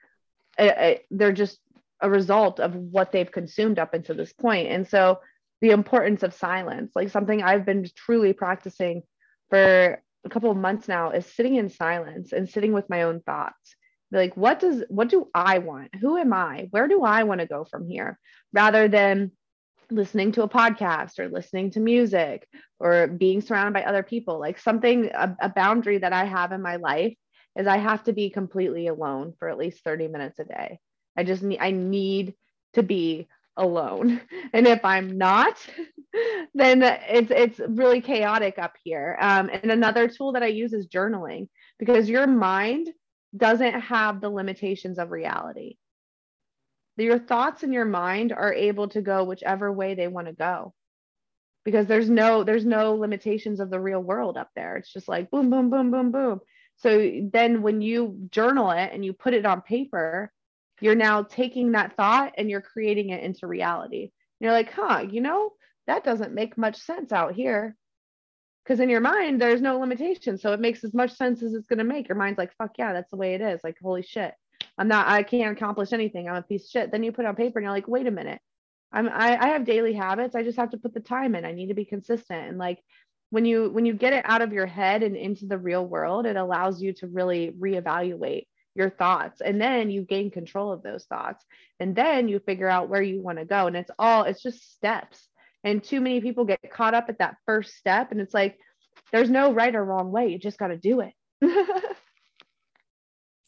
[0.58, 1.60] they're just
[2.00, 4.68] a result of what they've consumed up until this point.
[4.68, 5.20] And so
[5.60, 9.02] the importance of silence, like something I've been truly practicing
[9.50, 13.20] for a couple of months now, is sitting in silence and sitting with my own
[13.20, 13.76] thoughts.
[14.10, 15.94] Like what does what do i want?
[16.00, 16.68] Who am i?
[16.70, 18.18] Where do i want to go from here?
[18.54, 19.32] Rather than
[19.90, 22.48] listening to a podcast or listening to music
[22.80, 24.40] or being surrounded by other people.
[24.40, 27.14] Like something a, a boundary that i have in my life
[27.56, 30.78] is i have to be completely alone for at least 30 minutes a day
[31.16, 32.34] i just need i need
[32.74, 34.20] to be alone
[34.52, 35.56] and if i'm not
[36.54, 40.88] then it's it's really chaotic up here um, and another tool that i use is
[40.88, 42.88] journaling because your mind
[43.36, 45.76] doesn't have the limitations of reality.
[46.96, 50.72] Your thoughts in your mind are able to go whichever way they want to go
[51.64, 54.76] because there's no there's no limitations of the real world up there.
[54.76, 56.40] It's just like boom boom boom boom boom.
[56.76, 60.32] So then when you journal it and you put it on paper,
[60.80, 64.10] you're now taking that thought and you're creating it into reality.
[64.40, 65.52] You're like, "Huh, you know,
[65.86, 67.76] that doesn't make much sense out here."
[68.64, 70.38] because in your mind there's no limitation.
[70.38, 72.08] So it makes as much sense as it's going to make.
[72.08, 73.60] Your mind's like fuck yeah that's the way it is.
[73.62, 74.34] Like holy shit.
[74.76, 76.28] I'm not i can't accomplish anything.
[76.28, 76.90] I'm a piece of shit.
[76.90, 78.40] Then you put it on paper and you're like wait a minute.
[78.92, 80.34] I'm I, I have daily habits.
[80.34, 81.44] I just have to put the time in.
[81.44, 82.48] I need to be consistent.
[82.48, 82.80] And like
[83.34, 86.24] when you when you get it out of your head and into the real world
[86.26, 91.04] it allows you to really reevaluate your thoughts and then you gain control of those
[91.04, 91.44] thoughts
[91.78, 94.72] and then you figure out where you want to go and it's all it's just
[94.74, 95.28] steps
[95.64, 98.12] and too many people get caught up at that first step.
[98.12, 98.58] And it's like,
[99.10, 100.28] there's no right or wrong way.
[100.28, 101.12] You just got to do it.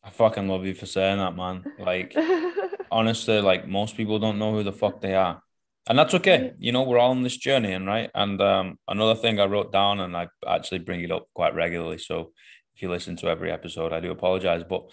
[0.02, 1.64] I fucking love you for saying that, man.
[1.78, 2.16] Like,
[2.90, 5.42] honestly, like most people don't know who the fuck they are.
[5.88, 6.52] And that's okay.
[6.58, 8.10] You know, we're all on this journey, and right.
[8.14, 11.98] And um, another thing I wrote down, and I actually bring it up quite regularly.
[11.98, 12.32] So
[12.74, 14.64] if you listen to every episode, I do apologize.
[14.68, 14.90] But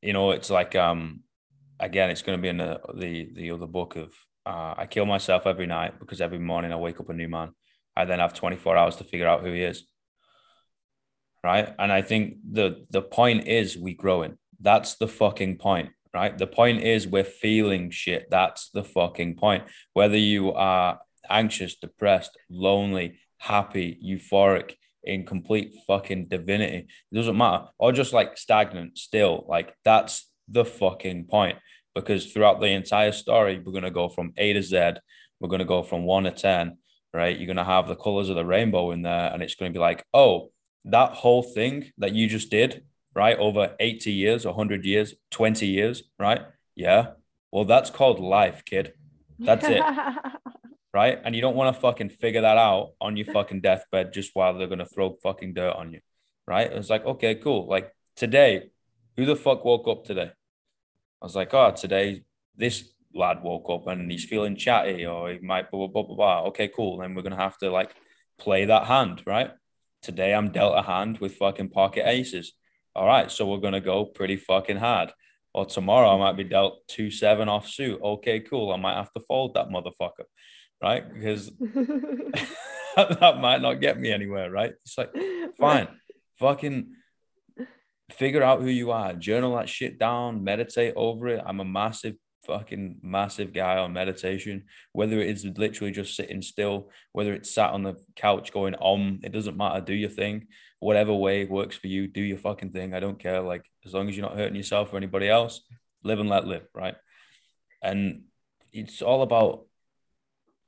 [0.00, 1.20] you know, it's like um,
[1.78, 4.12] again, it's going to be in the the, the other book of
[4.44, 7.50] uh, I kill myself every night because every morning I wake up a new man.
[7.96, 9.84] I then have 24 hours to figure out who he is.
[11.44, 11.74] Right.
[11.78, 14.38] And I think the the point is we grow growing.
[14.60, 15.90] That's the fucking point.
[16.14, 16.36] Right.
[16.36, 18.28] The point is we're feeling shit.
[18.30, 19.64] That's the fucking point.
[19.94, 27.64] Whether you are anxious, depressed, lonely, happy, euphoric, in complete fucking divinity, it doesn't matter.
[27.78, 29.44] Or just like stagnant still.
[29.48, 31.58] Like that's the fucking point.
[31.94, 34.92] Because throughout the entire story, we're gonna go from A to Z.
[35.40, 36.76] We're gonna go from one to ten
[37.12, 37.36] right?
[37.36, 39.76] You're going to have the colors of the rainbow in there, and it's going to
[39.76, 40.50] be like, oh,
[40.84, 43.38] that whole thing that you just did, right?
[43.38, 46.42] Over 80 years, 100 years, 20 years, right?
[46.74, 47.12] Yeah.
[47.50, 48.94] Well, that's called life, kid.
[49.38, 49.82] That's it.
[50.94, 51.20] right?
[51.24, 54.56] And you don't want to fucking figure that out on your fucking deathbed just while
[54.56, 56.00] they're going to throw fucking dirt on you,
[56.46, 56.70] right?
[56.70, 57.66] It's like, okay, cool.
[57.68, 58.70] Like today,
[59.16, 60.30] who the fuck woke up today?
[61.20, 62.24] I was like, oh, today,
[62.56, 66.42] this lad woke up and he's feeling chatty or he might blah, blah, blah, blah.
[66.48, 66.98] Okay, cool.
[66.98, 67.94] Then we're going to have to like
[68.38, 69.50] play that hand, right?
[70.02, 72.52] Today I'm dealt a hand with fucking pocket aces.
[72.94, 73.30] All right.
[73.30, 75.12] So we're going to go pretty fucking hard.
[75.54, 78.00] Or tomorrow I might be dealt two seven off suit.
[78.02, 78.72] Okay, cool.
[78.72, 80.24] I might have to fold that motherfucker,
[80.82, 81.12] right?
[81.12, 81.50] Because
[82.96, 84.72] that might not get me anywhere, right?
[84.84, 85.14] It's like,
[85.58, 85.88] fine,
[86.38, 86.92] fucking
[88.10, 91.42] figure out who you are, journal that shit down, meditate over it.
[91.44, 96.90] I'm a massive fucking massive guy on meditation, whether it is literally just sitting still,
[97.12, 99.80] whether it's sat on the couch going om, it doesn't matter.
[99.80, 100.48] Do your thing,
[100.82, 102.08] whatever way works for you.
[102.08, 102.94] Do your fucking thing.
[102.94, 103.40] I don't care.
[103.40, 105.60] Like as long as you're not hurting yourself or anybody else,
[106.02, 106.96] live and let live, right?
[107.82, 108.24] And
[108.72, 109.66] it's all about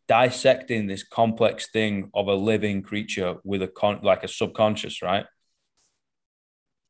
[0.06, 5.26] dissecting this complex thing of a living creature with a con like a subconscious, right?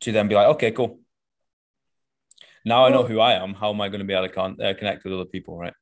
[0.01, 1.01] To then be like, okay, cool
[2.65, 3.55] now I know who I am.
[3.55, 5.75] How am I going to be able to con- uh, connect with other people, right?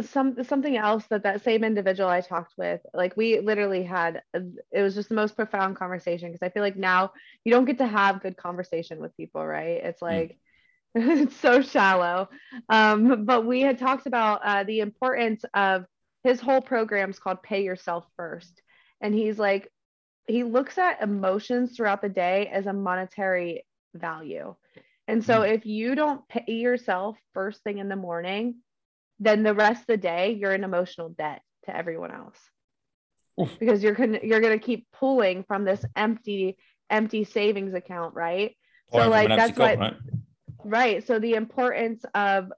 [0.00, 4.80] Some something else that that same individual I talked with, like we literally had, it
[4.80, 7.12] was just the most profound conversation because I feel like now
[7.44, 9.82] you don't get to have good conversation with people, right?
[9.84, 10.06] It's hmm.
[10.06, 10.28] like.
[10.30, 10.36] Mm.
[10.94, 12.28] it's so shallow.
[12.68, 15.86] Um, but we had talked about uh, the importance of
[16.22, 18.60] his whole program is called Pay Yourself First.
[19.00, 19.70] And he's like,
[20.26, 24.54] he looks at emotions throughout the day as a monetary value.
[25.08, 25.54] And so mm-hmm.
[25.54, 28.56] if you don't pay yourself first thing in the morning,
[29.22, 32.38] then the rest of the day you're in emotional debt to everyone else.
[33.58, 36.58] Because you're gonna you're gonna keep pulling from this empty
[36.90, 38.56] empty savings account, right?
[38.92, 39.96] so like that's what right?
[40.64, 41.06] right.
[41.06, 42.52] So the importance of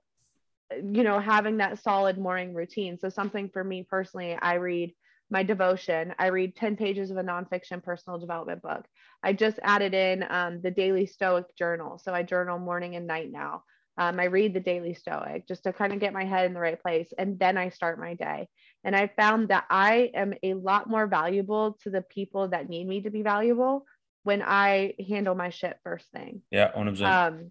[0.73, 2.99] you know having that solid morning routine.
[2.99, 4.95] So something for me personally, I read
[5.31, 6.15] my devotion.
[6.19, 8.85] I read 10 pages of a nonfiction personal development book.
[9.23, 11.99] I just added in um, the daily Stoic journal.
[11.99, 13.65] So I journal morning and night now.
[13.97, 16.61] Um, I read the daily Stoic just to kind of get my head in the
[16.61, 17.13] right place.
[17.17, 18.49] And then I start my day.
[18.83, 22.87] And I found that I am a lot more valuable to the people that need
[22.87, 23.87] me to be valuable
[24.25, 26.43] when I handle my shit first thing.
[26.51, 27.03] Yeah, 100%.
[27.03, 27.51] Um,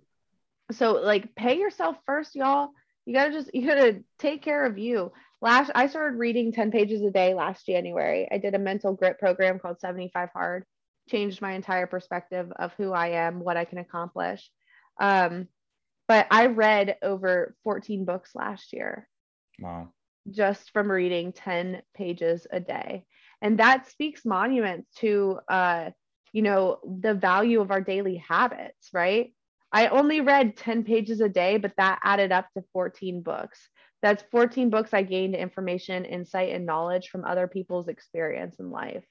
[0.72, 2.70] so like pay yourself first, y'all.
[3.06, 5.12] You gotta just you gotta take care of you
[5.44, 8.28] last I started reading 10 pages a day last January.
[8.32, 10.66] I did a mental grit program called 75 Hard,
[11.10, 14.50] changed my entire perspective of who I am, what I can accomplish.
[15.00, 15.50] Um,
[16.14, 19.10] but I read over 14 books last year.
[19.60, 19.90] Wow.
[20.30, 23.08] Just from reading 10 pages a day.
[23.42, 25.90] And that speaks monuments to uh,
[26.32, 29.34] you know, the value of our daily habits, right?
[29.72, 33.68] I only read 10 pages a day, but that added up to 14 books.
[34.04, 39.04] That's 14 books I gained information, insight, and knowledge from other people's experience in life.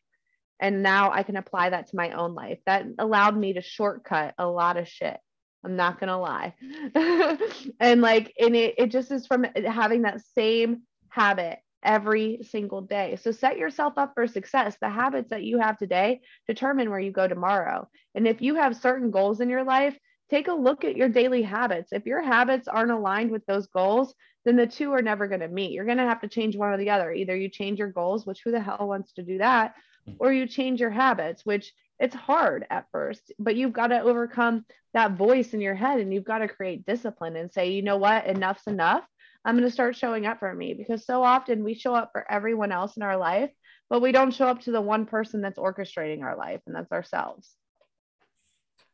[0.60, 2.60] And now I can apply that to my own life.
[2.66, 5.18] That allowed me to shortcut a lot of shit.
[5.64, 6.54] I'm not gonna lie.
[7.80, 13.16] and like, and it, it just is from having that same habit every single day.
[13.20, 14.76] So set yourself up for success.
[14.80, 17.88] The habits that you have today determine where you go tomorrow.
[18.14, 19.98] And if you have certain goals in your life,
[20.30, 21.92] take a look at your daily habits.
[21.92, 25.48] If your habits aren't aligned with those goals, then the two are never going to
[25.48, 25.72] meet.
[25.72, 27.12] You're going to have to change one or the other.
[27.12, 29.74] Either you change your goals, which who the hell wants to do that,
[30.08, 30.16] mm.
[30.18, 31.72] or you change your habits, which
[32.02, 36.12] it's hard at first, but you've got to overcome that voice in your head and
[36.12, 39.04] you've got to create discipline and say, you know what, enough's enough.
[39.44, 42.28] I'm going to start showing up for me because so often we show up for
[42.28, 43.50] everyone else in our life,
[43.88, 46.90] but we don't show up to the one person that's orchestrating our life, and that's
[46.90, 47.50] ourselves.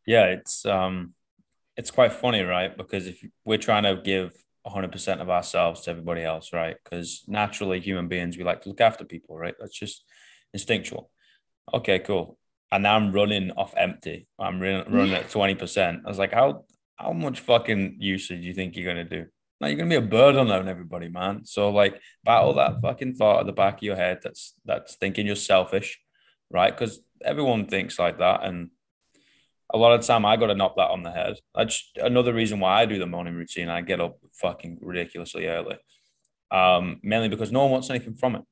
[0.07, 1.15] Yeah, it's um,
[1.77, 2.77] it's quite funny, right?
[2.77, 4.33] Because if we're trying to give
[4.67, 6.77] 100% of ourselves to everybody else, right?
[6.83, 9.55] Because naturally, human beings, we like to look after people, right?
[9.59, 10.05] That's just
[10.53, 11.11] instinctual.
[11.73, 12.39] Okay, cool.
[12.71, 14.27] And now I'm running off empty.
[14.39, 16.01] I'm running at 20%.
[16.05, 16.65] I was like, how
[16.97, 19.27] how much fucking usage do you think you're gonna do?
[19.61, 21.45] Now you're gonna be a burden on everybody, man.
[21.45, 25.27] So like battle that fucking thought at the back of your head that's that's thinking
[25.27, 25.99] you're selfish,
[26.51, 26.77] right?
[26.77, 28.45] Because everyone thinks like that.
[28.45, 28.71] And
[29.73, 31.39] a lot of the time I got to knock that on the head.
[31.55, 33.69] That's another reason why I do the morning routine.
[33.69, 35.79] I get up fucking ridiculously early,
[36.51, 38.43] um, mainly because no one wants anything from it.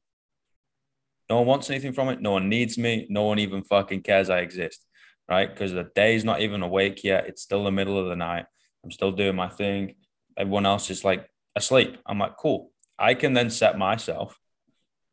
[1.28, 2.20] No one wants anything from it.
[2.20, 3.06] No one needs me.
[3.10, 4.84] No one even fucking cares I exist,
[5.28, 5.48] right?
[5.48, 7.26] Because the day's not even awake yet.
[7.26, 8.46] It's still the middle of the night.
[8.84, 9.96] I'm still doing my thing.
[10.36, 11.98] Everyone else is like asleep.
[12.06, 12.70] I'm like, cool.
[12.98, 14.38] I can then set myself,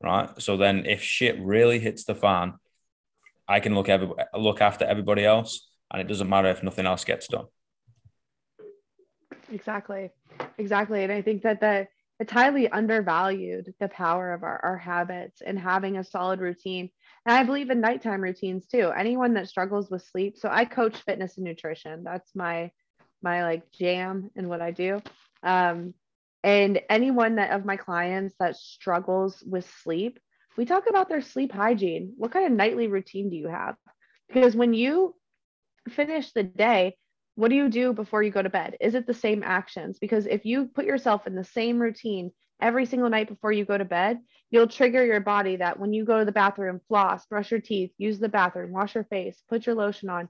[0.01, 0.29] right?
[0.39, 2.53] So then if shit really hits the fan,
[3.47, 7.03] I can look every, look after everybody else and it doesn't matter if nothing else
[7.03, 7.45] gets done.
[9.51, 10.11] Exactly.
[10.57, 11.03] Exactly.
[11.03, 11.87] And I think that the
[12.19, 16.89] it's highly undervalued the power of our, our habits and having a solid routine.
[17.25, 18.91] And I believe in nighttime routines too.
[18.95, 20.37] Anyone that struggles with sleep.
[20.37, 22.03] So I coach fitness and nutrition.
[22.03, 22.71] That's my
[23.21, 25.01] my like jam and what I do.
[25.43, 25.93] Um,
[26.43, 30.19] and anyone that of my clients that struggles with sleep,
[30.57, 32.13] we talk about their sleep hygiene.
[32.17, 33.75] What kind of nightly routine do you have?
[34.27, 35.15] Because when you
[35.89, 36.97] finish the day,
[37.35, 38.77] what do you do before you go to bed?
[38.79, 39.97] Is it the same actions?
[39.99, 43.77] Because if you put yourself in the same routine every single night before you go
[43.77, 44.19] to bed,
[44.51, 47.91] you'll trigger your body that when you go to the bathroom, floss, brush your teeth,
[47.97, 50.29] use the bathroom, wash your face, put your lotion on,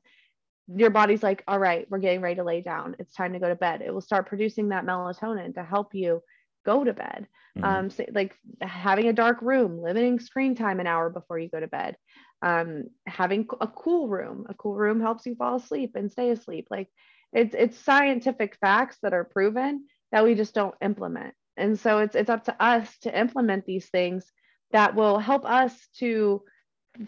[0.67, 2.95] your body's like, all right, we're getting ready to lay down.
[2.99, 3.81] It's time to go to bed.
[3.81, 6.23] It will start producing that melatonin to help you
[6.65, 7.28] go to bed.
[7.58, 7.63] Mm-hmm.
[7.65, 11.60] Um, so like having a dark room, limiting screen time an hour before you go
[11.60, 11.95] to bed,
[12.41, 14.45] um, having a cool room.
[14.49, 16.67] A cool room helps you fall asleep and stay asleep.
[16.69, 16.89] Like
[17.32, 21.34] it's it's scientific facts that are proven that we just don't implement.
[21.56, 24.26] And so it's it's up to us to implement these things
[24.71, 26.41] that will help us to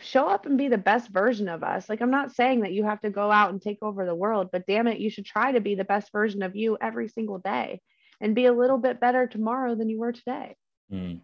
[0.01, 1.89] show up and be the best version of us.
[1.89, 4.49] Like I'm not saying that you have to go out and take over the world,
[4.51, 7.39] but damn it, you should try to be the best version of you every single
[7.39, 7.81] day
[8.21, 10.55] and be a little bit better tomorrow than you were today.
[10.91, 11.21] Mm.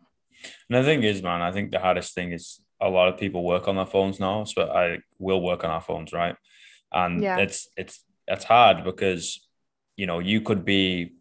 [0.69, 3.43] And the thing is, man, I think the hardest thing is a lot of people
[3.43, 6.35] work on their phones now, so I will work on our phones, right?
[6.91, 7.37] And yeah.
[7.37, 9.47] it's it's it's hard because
[9.95, 11.13] you know you could be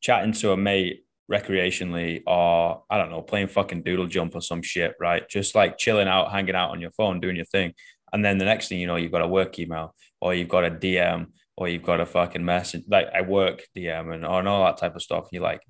[0.00, 4.62] chatting to a mate recreationally or I don't know, playing fucking doodle jump or some
[4.62, 5.28] shit, right?
[5.28, 7.74] Just like chilling out, hanging out on your phone, doing your thing.
[8.12, 10.64] And then the next thing you know, you've got a work email or you've got
[10.64, 11.26] a DM
[11.58, 14.94] or you've got a fucking message like I work DM and, and all that type
[14.94, 15.24] of stuff.
[15.24, 15.62] And you're like,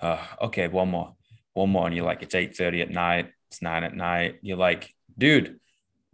[0.00, 1.14] uh, okay, one more,
[1.52, 1.86] one more.
[1.86, 4.38] And you're like, it's 8 30 at night it's nine at night.
[4.42, 5.58] You're like, dude,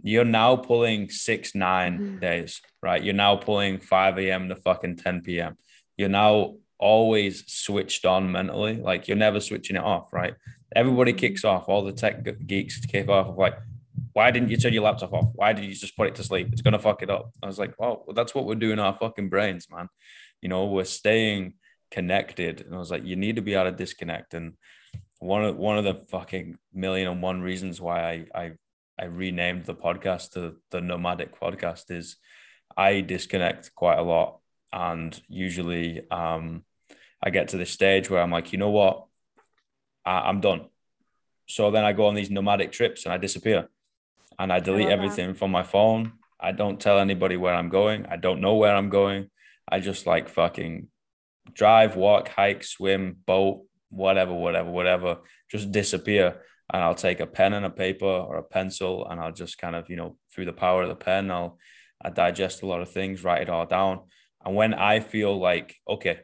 [0.03, 2.19] you're now pulling six, nine mm-hmm.
[2.19, 3.03] days, right?
[3.03, 4.49] You're now pulling 5 a.m.
[4.49, 5.57] to fucking 10 p.m.
[5.97, 8.77] You're now always switched on mentally.
[8.77, 10.35] Like you're never switching it off, right?
[10.75, 11.19] Everybody mm-hmm.
[11.19, 11.69] kicks off.
[11.69, 13.55] All the tech geeks kick off of like,
[14.15, 15.31] why didn't you turn your laptop off?
[15.35, 16.49] Why did you just put it to sleep?
[16.53, 17.33] It's gonna fuck it up.
[17.43, 19.89] I was like, well, that's what we're doing our fucking brains, man.
[20.41, 21.55] You know, we're staying
[21.91, 22.63] connected.
[22.63, 24.35] And I was like, you need to be able to disconnect.
[24.35, 24.55] And
[25.19, 28.53] one of one of the fucking million and one reasons why I I,
[28.99, 32.17] I renamed the podcast to the Nomadic Podcast is
[32.77, 34.39] I disconnect quite a lot,
[34.73, 36.65] and usually um,
[37.23, 39.07] I get to this stage where I'm like, you know what,
[40.05, 40.67] I, I'm done.
[41.47, 43.69] So then I go on these nomadic trips and I disappear,
[44.39, 45.39] and I delete I everything that.
[45.39, 46.13] from my phone.
[46.41, 48.07] I don't tell anybody where I'm going.
[48.07, 49.31] I don't know where I'm going.
[49.69, 50.89] I just like fucking
[51.53, 55.19] drive, walk, hike, swim, boat, whatever, whatever, whatever,
[55.51, 56.43] just disappear.
[56.73, 59.77] And I'll take a pen and a paper or a pencil and I'll just kind
[59.77, 61.59] of, you know, through the power of the pen, I'll
[62.05, 64.01] I digest a lot of things, write it all down.
[64.45, 66.21] And when I feel like, okay,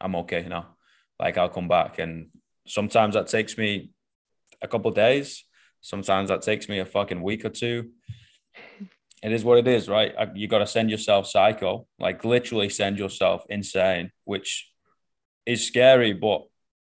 [0.00, 0.76] I'm okay now,
[1.18, 1.98] like I'll come back.
[1.98, 2.28] And
[2.66, 3.90] sometimes that takes me
[4.62, 5.44] a couple days.
[5.86, 7.90] Sometimes that takes me a fucking week or two.
[9.22, 10.12] It is what it is, right?
[10.34, 14.68] You got to send yourself psycho, like literally send yourself insane, which
[15.46, 16.42] is scary, but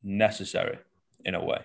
[0.04, 0.78] necessary
[1.24, 1.64] in a way.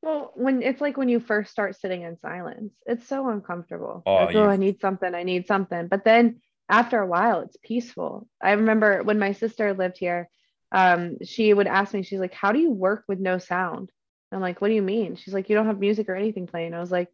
[0.00, 4.04] Well, when it's like when you first start sitting in silence, it's so uncomfortable.
[4.06, 5.88] Oh, like, oh, I need something, I need something.
[5.88, 8.28] But then after a while, it's peaceful.
[8.40, 10.28] I remember when my sister lived here,
[10.70, 13.90] um, she would ask me, she's like, How do you work with no sound?
[14.34, 15.16] I'm like, What do you mean?
[15.16, 16.74] She's like, You don't have music or anything playing.
[16.74, 17.08] I was like,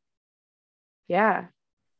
[1.08, 1.46] Yeah,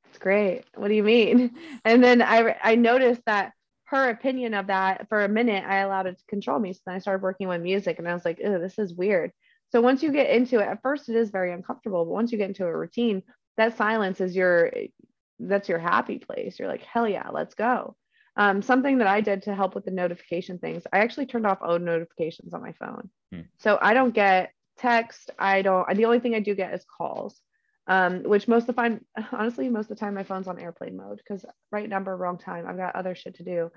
[0.08, 0.64] it's great.
[0.74, 1.56] What do you mean?
[1.84, 3.52] And then I I noticed that
[3.84, 6.74] her opinion of that for a minute, I allowed it to control me.
[6.74, 9.32] So then I started working with music and I was like, oh, this is weird.
[9.70, 12.38] So once you get into it, at first it is very uncomfortable, but once you
[12.38, 13.22] get into a routine,
[13.56, 14.70] that silence is your
[15.38, 16.58] that's your happy place.
[16.58, 17.96] You're like, hell yeah, let's go.
[18.36, 21.58] Um, something that I did to help with the notification things, I actually turned off
[21.60, 23.10] all notifications on my phone.
[23.32, 23.40] Hmm.
[23.58, 25.30] So I don't get text.
[25.38, 27.40] I don't, the only thing I do get is calls,
[27.86, 30.96] um, which most of the time, honestly, most of the time my phone's on airplane
[30.96, 32.66] mode because right number, wrong time.
[32.66, 33.70] I've got other shit to do.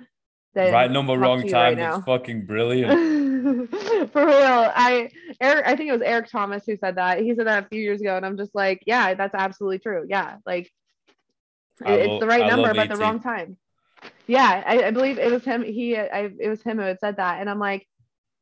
[0.53, 3.69] Right number, wrong time right is fucking brilliant.
[4.11, 4.71] For real.
[4.75, 7.21] I, Eric, I think it was Eric Thomas who said that.
[7.21, 8.17] He said that a few years ago.
[8.17, 10.05] And I'm just like, yeah, that's absolutely true.
[10.09, 10.37] Yeah.
[10.45, 10.69] Like,
[11.85, 13.57] it's the right I number, but the wrong time.
[14.27, 15.63] Yeah, I, I, believe it was him.
[15.63, 17.87] He, I, it was him who had said that, and I'm like,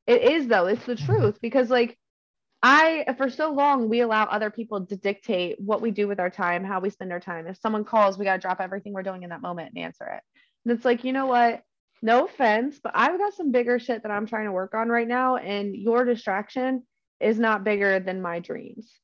[0.08, 0.68] it is though.
[0.68, 1.98] It's the truth because like,
[2.62, 6.30] I for so long we allow other people to dictate what we do with our
[6.30, 7.48] time, how we spend our time.
[7.48, 10.24] If someone calls, we gotta drop everything we're doing in that moment and answer it.
[10.66, 11.62] And it's like, you know what?
[12.02, 15.08] No offense, but I've got some bigger shit that I'm trying to work on right
[15.08, 16.84] now, and your distraction
[17.20, 19.00] is not bigger than my dreams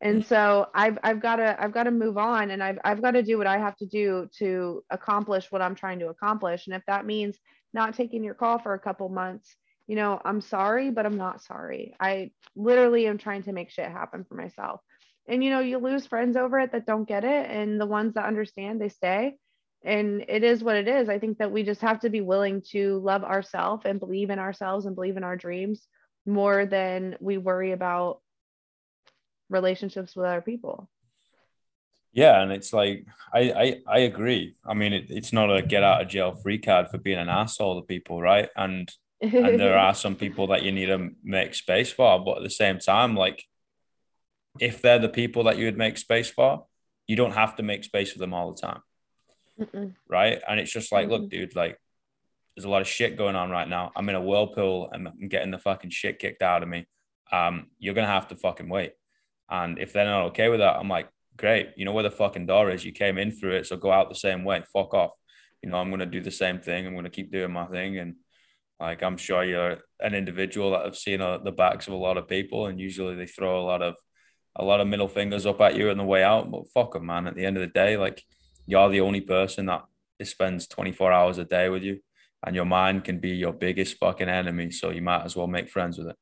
[0.00, 3.12] and so i've i've got to i've got to move on and i've i've got
[3.12, 6.76] to do what i have to do to accomplish what i'm trying to accomplish and
[6.76, 7.38] if that means
[7.72, 11.42] not taking your call for a couple months you know i'm sorry but i'm not
[11.42, 11.94] sorry.
[12.00, 14.80] I literally am trying to make shit happen for myself.
[15.28, 18.14] And you know you lose friends over it that don't get it and the ones
[18.14, 19.36] that understand they stay.
[19.84, 21.08] And it is what it is.
[21.08, 24.38] I think that we just have to be willing to love ourselves and believe in
[24.38, 25.86] ourselves and believe in our dreams
[26.24, 28.20] more than we worry about
[29.48, 30.88] relationships with other people.
[32.12, 34.56] Yeah and it's like i i, I agree.
[34.64, 37.28] I mean it, it's not a get out of jail free card for being an
[37.28, 38.48] asshole to people right?
[38.56, 38.90] And
[39.20, 42.50] and there are some people that you need to make space for but at the
[42.50, 43.44] same time like
[44.60, 46.66] if they're the people that you would make space for
[47.06, 48.80] you don't have to make space for them all the time
[49.60, 49.94] Mm-mm.
[50.08, 51.78] right and it's just like mm look dude like
[52.54, 55.28] there's a lot of shit going on right now i'm in a whirlpool and i'm
[55.28, 56.86] getting the fucking shit kicked out of me
[57.32, 58.92] um you're gonna have to fucking wait
[59.48, 62.46] and if they're not okay with that, I'm like, great, you know where the fucking
[62.46, 62.84] door is.
[62.84, 64.62] You came in through it, so go out the same way.
[64.72, 65.12] Fuck off.
[65.62, 66.86] You know, I'm gonna do the same thing.
[66.86, 68.16] I'm gonna keep doing my thing, and
[68.80, 72.18] like I'm sure you're an individual that I've seen uh, the backs of a lot
[72.18, 73.96] of people, and usually they throw a lot of
[74.58, 76.50] a lot of middle fingers up at you on the way out.
[76.50, 77.26] But fuck them, man.
[77.26, 78.22] At the end of the day, like
[78.66, 79.84] you're the only person that
[80.24, 82.00] spends 24 hours a day with you,
[82.44, 84.70] and your mind can be your biggest fucking enemy.
[84.70, 86.16] So you might as well make friends with it.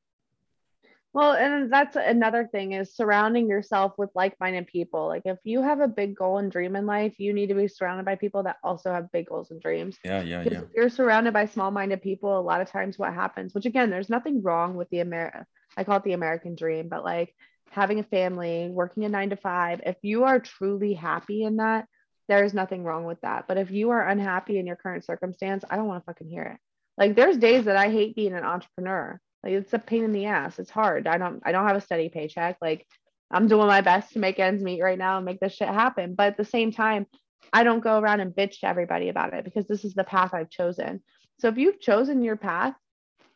[1.14, 5.06] Well, and that's another thing is surrounding yourself with like-minded people.
[5.06, 7.68] Like if you have a big goal and dream in life, you need to be
[7.68, 9.96] surrounded by people that also have big goals and dreams.
[10.04, 10.62] Yeah, yeah, yeah.
[10.62, 14.10] If you're surrounded by small-minded people, a lot of times what happens, which again, there's
[14.10, 15.46] nothing wrong with the America,
[15.76, 17.32] I call it the American dream, but like
[17.70, 21.86] having a family, working a nine to five, if you are truly happy in that,
[22.26, 23.46] there's nothing wrong with that.
[23.46, 26.42] But if you are unhappy in your current circumstance, I don't want to fucking hear
[26.42, 26.58] it.
[26.98, 30.26] Like there's days that I hate being an entrepreneur like it's a pain in the
[30.26, 30.59] ass.
[30.59, 31.07] It's hard.
[31.07, 32.57] I don't I don't have a steady paycheck.
[32.62, 32.86] Like
[33.30, 36.14] I'm doing my best to make ends meet right now and make this shit happen.
[36.14, 37.07] But at the same time,
[37.53, 40.32] I don't go around and bitch to everybody about it because this is the path
[40.32, 41.03] I've chosen.
[41.40, 42.74] So if you've chosen your path,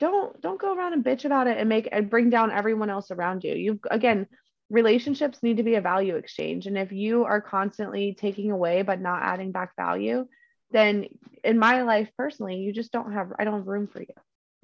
[0.01, 3.11] don't don't go around and bitch about it and make and bring down everyone else
[3.11, 3.55] around you.
[3.55, 4.27] You again,
[4.71, 6.67] relationships need to be a value exchange.
[6.67, 10.27] And if you are constantly taking away but not adding back value,
[10.71, 11.07] then
[11.45, 14.07] in my life personally, you just don't have I don't have room for you.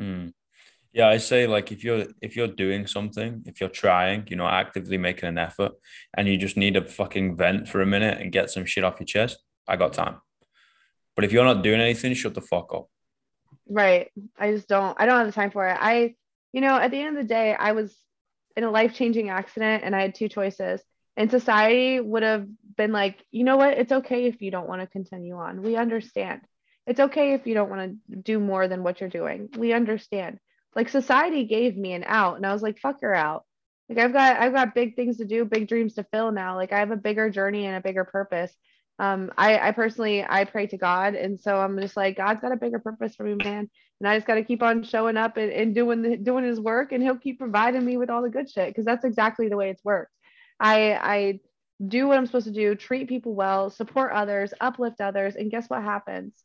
[0.01, 0.33] Mm.
[0.95, 4.47] Yeah, I say like if you're if you're doing something, if you're trying, you know,
[4.47, 5.73] actively making an effort,
[6.17, 9.01] and you just need a fucking vent for a minute and get some shit off
[9.01, 10.21] your chest, I got time.
[11.17, 12.89] But if you're not doing anything, shut the fuck up.
[13.69, 14.13] Right.
[14.39, 14.97] I just don't.
[14.97, 15.77] I don't have the time for it.
[15.81, 16.15] I,
[16.53, 17.93] you know, at the end of the day, I was
[18.57, 20.81] in a life changing accident, and I had two choices.
[21.17, 23.79] And society would have been like, you know what?
[23.79, 25.63] It's okay if you don't want to continue on.
[25.63, 26.43] We understand.
[26.87, 29.49] It's okay if you don't want to do more than what you're doing.
[29.57, 30.39] We understand
[30.77, 33.45] like society gave me an out and i was like fuck her out.
[33.89, 36.57] Like i've got i've got big things to do big dreams to fill now.
[36.57, 38.53] Like i have a bigger journey and a bigger purpose.
[38.99, 42.53] Um i i personally i pray to god and so i'm just like god's got
[42.53, 43.69] a bigger purpose for me man
[44.01, 46.61] and i just got to keep on showing up and, and doing the doing his
[46.61, 49.57] work and he'll keep providing me with all the good shit because that's exactly the
[49.57, 50.13] way it's worked.
[50.61, 51.41] I i
[51.85, 55.69] do what i'm supposed to do treat people well support others uplift others and guess
[55.69, 56.45] what happens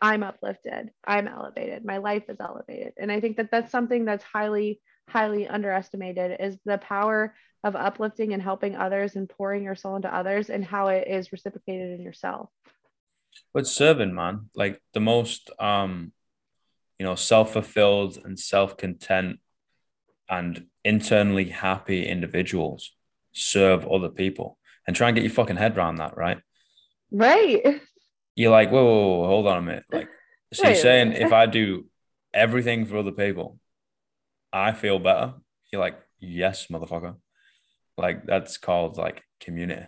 [0.00, 2.94] I'm uplifted, I'm elevated, my life is elevated.
[2.96, 8.32] And I think that that's something that's highly, highly underestimated is the power of uplifting
[8.32, 12.02] and helping others and pouring your soul into others and how it is reciprocated in
[12.02, 12.48] yourself.
[13.52, 16.12] But serving, man, like the most, um,
[16.98, 19.40] you know, self-fulfilled and self-content
[20.30, 22.92] and internally happy individuals
[23.32, 26.38] serve other people and try and get your fucking head around that, right?
[27.10, 27.82] Right
[28.40, 29.84] you're like, whoa, whoa, whoa, hold on a minute.
[29.92, 30.08] Like,
[30.52, 31.86] so you're saying if I do
[32.32, 33.58] everything for other people,
[34.52, 35.34] I feel better.
[35.70, 37.16] You're like, yes, motherfucker.
[37.98, 39.86] Like that's called like community.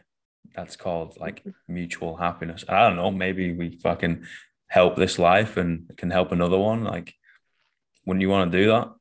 [0.55, 2.65] That's called like mutual happiness.
[2.69, 3.11] I don't know.
[3.11, 4.25] Maybe we fucking
[4.69, 6.85] help this life and can help another one.
[6.85, 7.15] Like,
[8.05, 8.93] wouldn't you want to do that?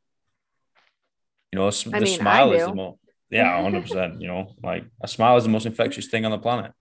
[1.51, 2.99] You know, the mean, smile is the most.
[3.29, 4.21] Yeah, hundred percent.
[4.21, 6.71] You know, like a smile is the most infectious thing on the planet.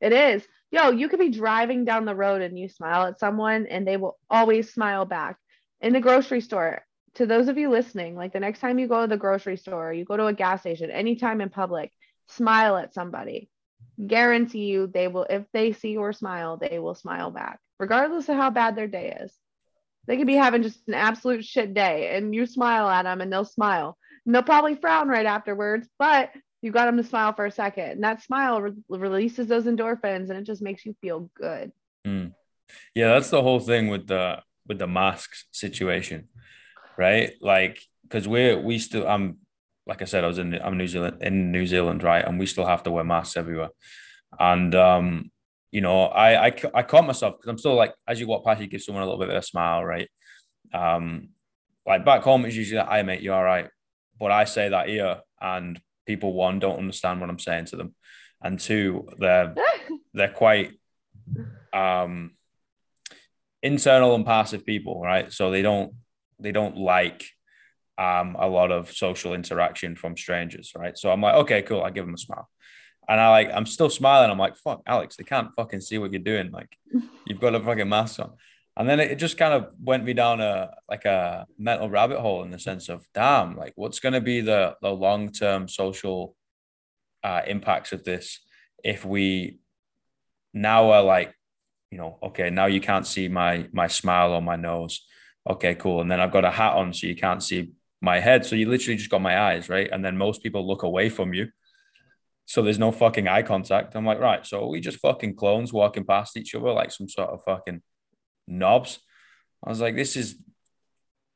[0.00, 0.46] It is.
[0.72, 3.98] Yo, you could be driving down the road and you smile at someone and they
[3.98, 5.36] will always smile back.
[5.82, 6.82] In the grocery store,
[7.16, 9.92] to those of you listening, like the next time you go to the grocery store,
[9.92, 11.92] you go to a gas station, anytime in public,
[12.28, 13.50] smile at somebody.
[14.06, 18.36] Guarantee you they will, if they see your smile, they will smile back, regardless of
[18.36, 19.30] how bad their day is.
[20.06, 23.30] They could be having just an absolute shit day and you smile at them and
[23.30, 23.98] they'll smile.
[24.24, 26.30] And they'll probably frown right afterwards, but
[26.62, 30.30] you got them to smile for a second and that smile re- releases those endorphins
[30.30, 31.72] and it just makes you feel good
[32.06, 32.34] Mm.
[32.94, 36.28] Yeah, that's the whole thing with the with the masks situation,
[36.96, 37.32] right?
[37.40, 39.38] Like, because we're we still I'm
[39.86, 42.24] like I said, I was in I'm New Zealand in New Zealand, right?
[42.24, 43.70] And we still have to wear masks everywhere.
[44.38, 45.30] And um,
[45.70, 48.60] you know, I I, I caught myself because I'm still like, as you walk past,
[48.60, 50.08] you give someone a little bit of a smile, right?
[50.72, 51.30] Um,
[51.86, 53.68] like back home, it's usually, "Hi, mate, you all right?"
[54.18, 57.94] But I say that here, and people one don't understand what I'm saying to them,
[58.42, 59.54] and two, they're
[60.14, 60.72] they're quite
[61.72, 62.32] um
[63.62, 65.32] internal and passive people, right?
[65.32, 65.94] So they don't
[66.38, 67.24] they don't like
[67.98, 70.96] um a lot of social interaction from strangers, right?
[70.98, 71.82] So I'm like, okay, cool.
[71.82, 72.48] I give them a smile.
[73.08, 74.30] And I like I'm still smiling.
[74.30, 76.50] I'm like, fuck, Alex, they can't fucking see what you're doing.
[76.50, 76.76] Like
[77.26, 78.32] you've got a fucking mask on.
[78.76, 82.42] And then it, just kind of went me down a like a mental rabbit hole
[82.42, 86.36] in the sense of damn, like what's gonna be the the long-term social
[87.22, 88.40] uh impacts of this
[88.82, 89.58] if we
[90.54, 91.34] now are like
[91.90, 95.06] you know, okay, now you can't see my my smile on my nose.
[95.48, 96.00] Okay, cool.
[96.00, 98.46] And then I've got a hat on so you can't see my head.
[98.46, 99.90] So you literally just got my eyes, right?
[99.92, 101.48] And then most people look away from you.
[102.46, 103.94] So there's no fucking eye contact.
[103.94, 104.46] I'm like, right.
[104.46, 107.82] So we just fucking clones walking past each other like some sort of fucking
[108.46, 108.98] knobs.
[109.64, 110.36] I was like, this is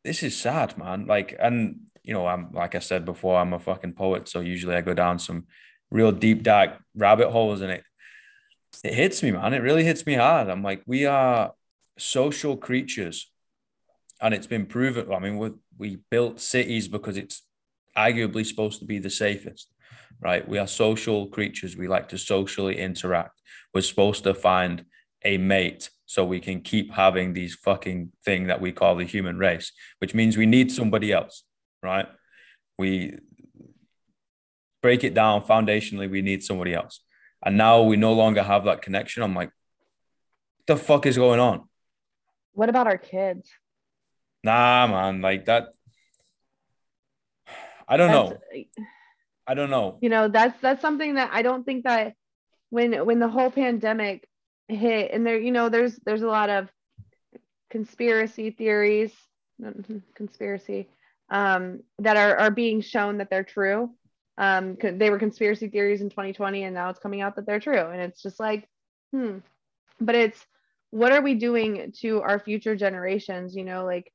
[0.05, 1.07] this is sad, man.
[1.07, 4.29] Like, and you know, I'm like I said before, I'm a fucking poet.
[4.29, 5.47] So usually I go down some
[5.91, 7.85] real deep dark rabbit holes and it
[8.85, 9.55] it hits me, man.
[9.55, 10.49] It really hits me hard.
[10.49, 11.53] I'm like, we are
[11.99, 13.31] social creatures,
[14.21, 15.13] and it's been proven.
[15.13, 17.43] I mean, we we built cities because it's
[17.97, 19.73] arguably supposed to be the safest,
[20.21, 20.47] right?
[20.47, 21.77] We are social creatures.
[21.77, 23.41] We like to socially interact.
[23.73, 24.85] We're supposed to find
[25.27, 29.37] a mate so we can keep having these fucking thing that we call the human
[29.39, 31.43] race, which means we need somebody else,
[31.83, 32.07] right?
[32.79, 33.19] We
[34.83, 37.01] break it down foundationally, we need somebody else.
[37.45, 39.23] And now we no longer have that connection.
[39.23, 39.51] I'm like,
[40.59, 41.57] what the fuck is going on?
[42.53, 43.51] what about our kids
[44.45, 45.65] Nah, man, like that.
[47.89, 48.37] I don't know.
[49.47, 49.99] I don't know.
[50.01, 52.15] you know that's that's something that i don't think that
[52.71, 54.19] when when the whole pandemic
[54.69, 55.11] hit.
[55.13, 56.69] And there you know there's there's a lot of
[57.71, 59.13] conspiracy theories
[60.15, 60.89] conspiracy
[61.31, 63.91] um that are are being shown that they're true.
[64.39, 67.91] Um they were conspiracy theories in 2020 and now it's coming out that they're true.
[67.91, 68.69] And it's just like
[69.13, 69.39] hmm.
[70.01, 70.45] But it's
[70.91, 73.57] what are we doing to our future generations?
[73.57, 74.13] You know like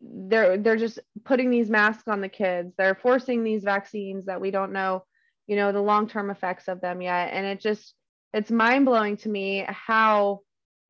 [0.00, 2.74] they're they're just putting these masks on the kids.
[2.76, 5.04] They're forcing these vaccines that we don't know
[5.46, 7.30] you know the long-term effects of them yet.
[7.32, 7.94] And it just
[8.32, 10.40] it's mind-blowing to me how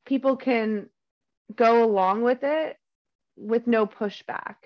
[0.07, 0.89] people can
[1.55, 2.77] go along with it
[3.37, 4.57] with no pushback.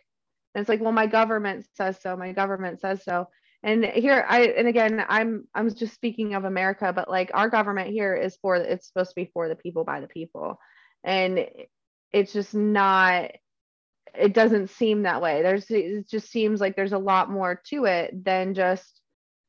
[0.55, 3.29] And it's like well my government says so my government says so.
[3.63, 7.91] And here i and again i'm i'm just speaking of america but like our government
[7.91, 10.59] here is for it's supposed to be for the people by the people.
[11.03, 11.47] And
[12.13, 13.31] it's just not
[14.17, 15.43] it doesn't seem that way.
[15.43, 19.01] There's it just seems like there's a lot more to it than just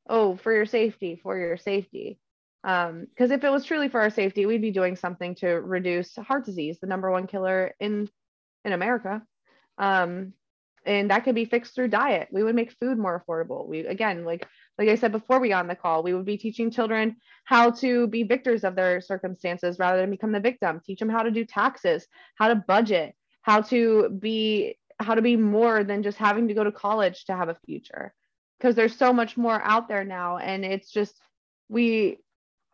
[0.09, 2.19] oh for your safety for your safety
[2.65, 6.15] um because if it was truly for our safety we'd be doing something to reduce
[6.15, 8.09] heart disease the number one killer in
[8.65, 9.21] in america.
[9.77, 10.33] Um
[10.85, 12.27] and that could be fixed through diet.
[12.31, 13.67] We would make food more affordable.
[13.67, 14.47] We again like
[14.77, 17.71] like i said before we got on the call we would be teaching children how
[17.71, 20.81] to be victors of their circumstances rather than become the victim.
[20.83, 25.35] Teach them how to do taxes how to budget how to be how to be
[25.35, 28.13] more than just having to go to college to have a future.
[28.57, 31.19] Because there's so much more out there now and it's just
[31.67, 32.19] we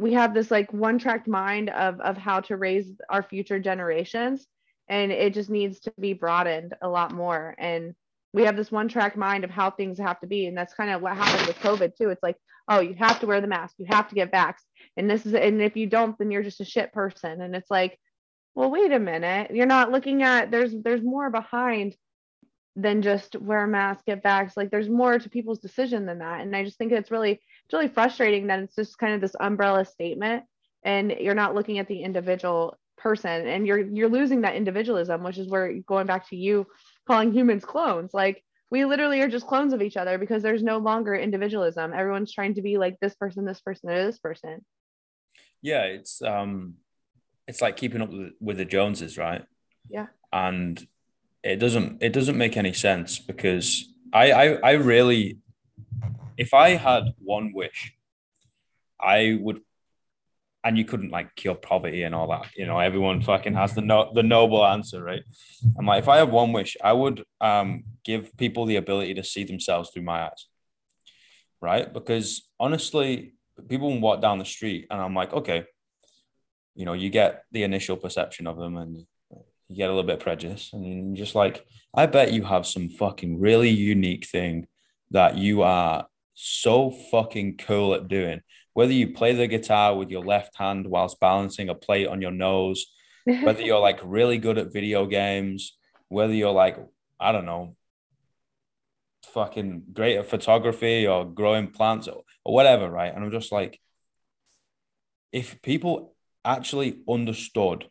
[0.01, 4.47] we have this like one tracked mind of of how to raise our future generations
[4.89, 7.55] and it just needs to be broadened a lot more.
[7.57, 7.93] And
[8.33, 10.89] we have this one track mind of how things have to be and that's kind
[10.89, 12.09] of what happened with covid too.
[12.09, 12.37] It's like
[12.67, 14.65] oh you have to wear the mask you have to get vaxxed
[14.97, 17.41] and this is and if you don't then you're just a shit person.
[17.41, 17.99] And it's like
[18.55, 21.95] well wait a minute you're not looking at there's there's more behind
[22.75, 24.55] than just wear a mask, get vax.
[24.55, 26.41] Like there's more to people's decision than that.
[26.41, 29.35] And I just think it's really, it's really frustrating that it's just kind of this
[29.39, 30.43] umbrella statement
[30.83, 35.37] and you're not looking at the individual person and you're you're losing that individualism, which
[35.37, 36.67] is where going back to you
[37.07, 38.13] calling humans clones.
[38.13, 41.93] Like we literally are just clones of each other because there's no longer individualism.
[41.93, 44.63] Everyone's trying to be like this person, this person, or this person.
[45.61, 46.75] Yeah, it's um
[47.47, 49.43] it's like keeping up with, with the Joneses, right?
[49.89, 50.07] Yeah.
[50.31, 50.85] And
[51.43, 55.37] it doesn't it doesn't make any sense because I I, I really
[56.37, 57.93] if I had one wish,
[58.99, 59.61] I would
[60.63, 62.47] and you couldn't like cure poverty and all that.
[62.55, 65.23] You know, everyone fucking has the no the noble answer, right?
[65.77, 69.23] I'm like, if I have one wish, I would um give people the ability to
[69.23, 70.47] see themselves through my eyes.
[71.61, 71.91] Right?
[71.91, 73.33] Because honestly,
[73.67, 75.65] people walk down the street and I'm like, okay,
[76.75, 79.05] you know, you get the initial perception of them and
[79.71, 81.65] you get a little bit of prejudice and just like,
[81.95, 84.67] I bet you have some fucking really unique thing
[85.11, 88.41] that you are so fucking cool at doing.
[88.73, 92.31] Whether you play the guitar with your left hand whilst balancing a plate on your
[92.31, 92.85] nose,
[93.25, 95.77] whether you're like really good at video games,
[96.09, 96.77] whether you're like,
[97.19, 97.75] I don't know,
[99.33, 103.13] fucking great at photography or growing plants or, or whatever, right?
[103.13, 103.79] And I'm just like,
[105.31, 106.13] if people
[106.43, 107.89] actually understood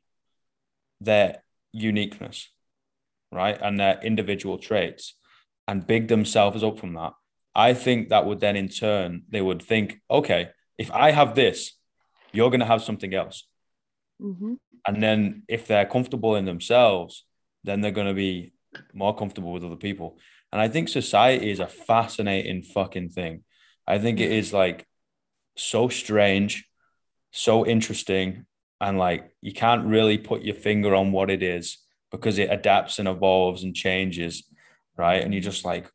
[1.00, 1.42] their
[1.72, 2.50] uniqueness,
[3.32, 5.14] right, and their individual traits
[5.68, 7.12] and big themselves up from that,
[7.54, 11.72] I think that would then in turn, they would think, okay, if I have this,
[12.32, 13.46] you're going to have something else.
[14.20, 14.54] Mm-hmm.
[14.86, 17.24] And then if they're comfortable in themselves,
[17.64, 18.52] then they're going to be
[18.92, 20.18] more comfortable with other people.
[20.52, 23.44] And I think society is a fascinating fucking thing.
[23.86, 24.86] I think it is like
[25.56, 26.66] so strange,
[27.32, 28.46] so interesting,
[28.80, 31.78] and like you can't really put your finger on what it is
[32.10, 34.44] because it adapts and evolves and changes,
[34.96, 35.22] right?
[35.22, 35.90] And you just like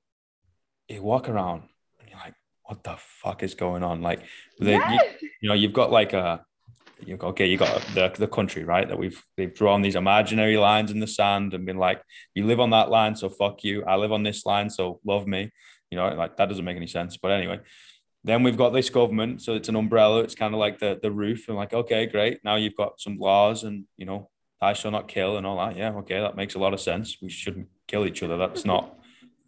[0.87, 1.63] you walk around
[1.99, 4.01] and you're like, what the fuck is going on?
[4.01, 4.21] Like,
[4.59, 6.45] the, you, you know, you've got like a
[7.05, 8.87] you got okay, you got the, the country, right?
[8.87, 12.01] That we've they've drawn these imaginary lines in the sand and been like,
[12.33, 13.83] you live on that line, so fuck you.
[13.83, 15.51] I live on this line, so love me.
[15.91, 17.17] You know, like that doesn't make any sense.
[17.17, 17.59] But anyway,
[18.25, 20.21] then we've got this government, so it's an umbrella.
[20.21, 22.43] It's kind of like the the roof, and like, okay, great.
[22.43, 25.77] Now you've got some laws, and you know, I shall not kill, and all that.
[25.77, 27.17] Yeah, okay, that makes a lot of sense.
[27.21, 28.35] We shouldn't kill each other.
[28.35, 28.97] That's not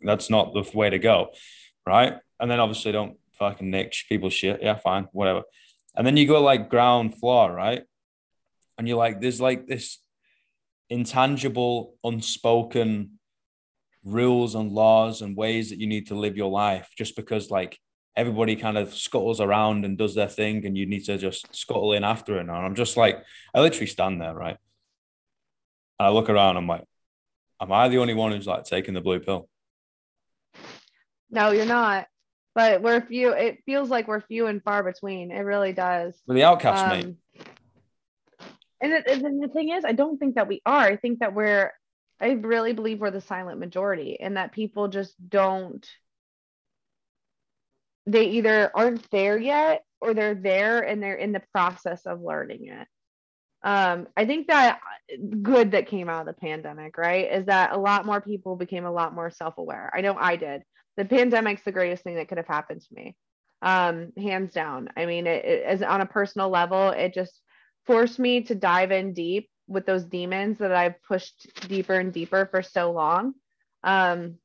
[0.03, 1.31] that's not the way to go,
[1.87, 2.13] right?
[2.39, 4.61] And then obviously don't fucking nick people's shit.
[4.61, 5.41] Yeah, fine, whatever.
[5.95, 7.81] And then you go like ground floor, right?
[8.77, 9.97] And you're like, there's like this
[10.89, 13.17] intangible, unspoken
[14.03, 17.79] rules and laws and ways that you need to live your life just because like
[18.17, 21.93] everybody kind of scuttles around and does their thing and you need to just scuttle
[21.93, 22.41] in after it.
[22.41, 24.57] And I'm just like, I literally stand there, right?
[25.99, 26.83] And I look around, I'm like,
[27.61, 29.47] am I the only one who's like taking the blue pill?
[31.29, 32.07] No, you're not
[32.57, 33.33] but we're few.
[33.33, 35.29] It feels like we're few and far between.
[35.29, 36.19] It really does.
[36.25, 37.45] We're the outcasts, um, mate.
[38.81, 40.85] And, it, and the thing is, I don't think that we are.
[40.85, 41.71] I think that we're.
[42.19, 45.87] I really believe we're the silent majority, and that people just don't.
[48.07, 52.67] They either aren't there yet, or they're there and they're in the process of learning
[52.67, 52.87] it.
[53.63, 54.79] Um, I think that
[55.41, 58.85] good that came out of the pandemic, right, is that a lot more people became
[58.85, 59.91] a lot more self-aware.
[59.93, 60.63] I know I did
[60.97, 63.15] the pandemic's the greatest thing that could have happened to me
[63.61, 67.41] um hands down i mean it, it as on a personal level it just
[67.85, 72.47] forced me to dive in deep with those demons that i've pushed deeper and deeper
[72.51, 73.33] for so long
[73.83, 74.35] um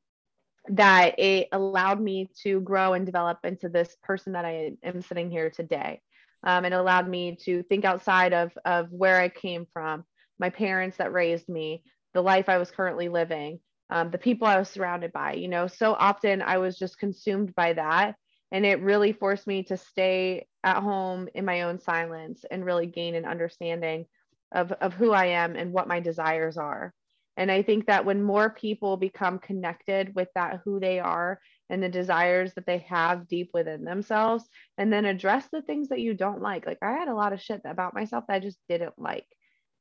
[0.69, 5.29] that it allowed me to grow and develop into this person that i am sitting
[5.29, 6.01] here today
[6.45, 10.03] um, it allowed me to think outside of of where i came from
[10.39, 11.83] my parents that raised me
[12.13, 13.59] the life i was currently living
[13.93, 15.33] um, the people I was surrounded by.
[15.33, 18.15] You know, so often I was just consumed by that.
[18.51, 22.87] And it really forced me to stay at home in my own silence and really
[22.87, 24.05] gain an understanding
[24.51, 26.93] of, of who I am and what my desires are.
[27.35, 31.81] And I think that when more people become connected with that, who they are and
[31.81, 36.13] the desires that they have deep within themselves, and then address the things that you
[36.13, 36.65] don't like.
[36.65, 39.25] Like I had a lot of shit about myself that I just didn't like.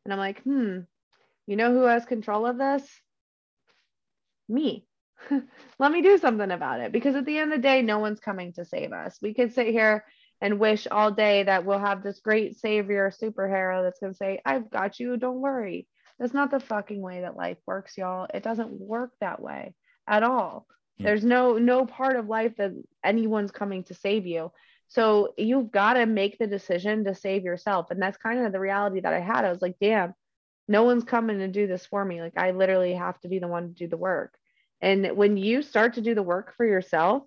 [0.04, 0.78] And I'm like, hmm,
[1.46, 2.88] you know who has control of this?
[4.52, 4.86] me.
[5.78, 8.20] Let me do something about it because at the end of the day, no one's
[8.20, 9.18] coming to save us.
[9.22, 10.04] We could sit here
[10.40, 14.40] and wish all day that we'll have this great savior superhero that's going to say,
[14.44, 15.16] I've got you.
[15.16, 15.86] Don't worry.
[16.22, 18.28] That's not the fucking way that life works, y'all.
[18.32, 19.74] It doesn't work that way
[20.06, 20.68] at all.
[20.98, 21.04] Hmm.
[21.04, 22.70] There's no no part of life that
[23.02, 24.52] anyone's coming to save you.
[24.86, 27.90] So you've got to make the decision to save yourself.
[27.90, 29.44] And that's kind of the reality that I had.
[29.44, 30.14] I was like, damn,
[30.68, 32.20] no one's coming to do this for me.
[32.20, 34.32] Like I literally have to be the one to do the work.
[34.80, 37.24] And when you start to do the work for yourself,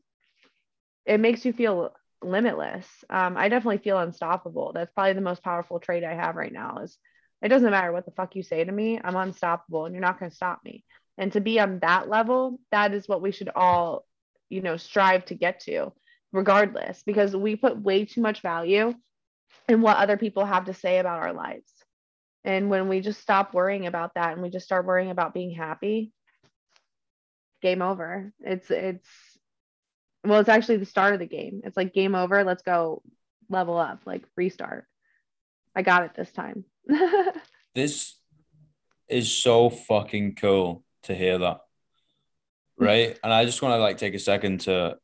[1.05, 1.93] it makes you feel
[2.23, 2.87] limitless.
[3.09, 4.71] Um, I definitely feel unstoppable.
[4.71, 6.97] That's probably the most powerful trait I have right now is
[7.45, 10.19] it doesn't matter what the fuck you say to me, I'm unstoppable and you're not
[10.19, 10.83] going to stop me.
[11.15, 14.07] And to be on that level, that is what we should all,
[14.49, 15.93] you know, strive to get to
[16.33, 18.95] regardless because we put way too much value
[19.69, 21.71] in what other people have to say about our lives.
[22.43, 25.51] And when we just stop worrying about that and we just start worrying about being
[25.51, 26.11] happy,
[27.61, 28.33] game over.
[28.39, 29.07] It's it's
[30.23, 31.61] well, it's actually the start of the game.
[31.63, 32.43] It's like game over.
[32.43, 33.03] Let's go
[33.49, 34.85] level up, like restart.
[35.75, 36.65] I got it this time.
[37.75, 38.15] this
[39.07, 41.59] is so fucking cool to hear that.
[42.77, 43.17] Right.
[43.23, 44.97] and I just want to like take a second to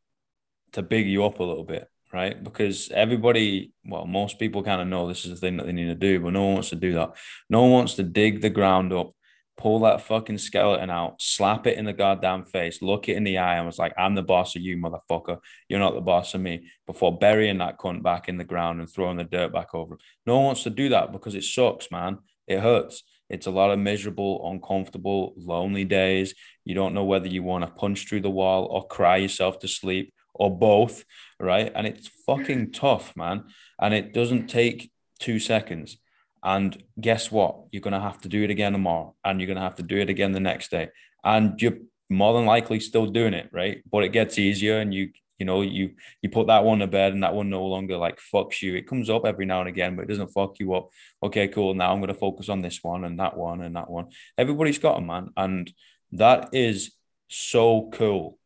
[0.74, 2.42] to big you up a little bit, right?
[2.42, 5.88] Because everybody, well, most people kind of know this is the thing that they need
[5.88, 7.14] to do, but no one wants to do that.
[7.50, 9.14] No one wants to dig the ground up,
[9.62, 13.38] pull that fucking skeleton out, slap it in the goddamn face, look it in the
[13.38, 15.38] eye, and was like, I'm the boss of you, motherfucker.
[15.70, 16.68] You're not the boss of me.
[16.88, 20.00] Before burying that cunt back in the ground and throwing the dirt back over him.
[20.26, 22.18] No one wants to do that because it sucks, man.
[22.48, 23.04] It hurts.
[23.30, 26.34] It's a lot of miserable, uncomfortable, lonely days.
[26.66, 29.68] You don't know whether you want to punch through the wall or cry yourself to
[29.68, 31.06] sleep or both,
[31.40, 31.72] right?
[31.76, 33.44] And it's fucking tough, man.
[33.80, 35.98] And it doesn't take two seconds.
[36.44, 37.66] And guess what?
[37.72, 39.84] You're going to have to do it again tomorrow, and you're going to have to
[39.84, 40.90] do it again the next day.
[41.24, 41.78] And you're
[42.10, 43.82] more than likely still doing it, right?
[43.90, 47.14] But it gets easier, and you, you know, you you put that one to bed,
[47.14, 48.76] and that one no longer like fucks you.
[48.76, 50.90] It comes up every now and again, but it doesn't fuck you up.
[51.22, 51.74] Okay, cool.
[51.76, 54.08] Now I'm going to focus on this one and that one and that one.
[54.38, 55.72] Everybody's got them, man, and
[56.14, 56.92] that is
[57.28, 58.38] so cool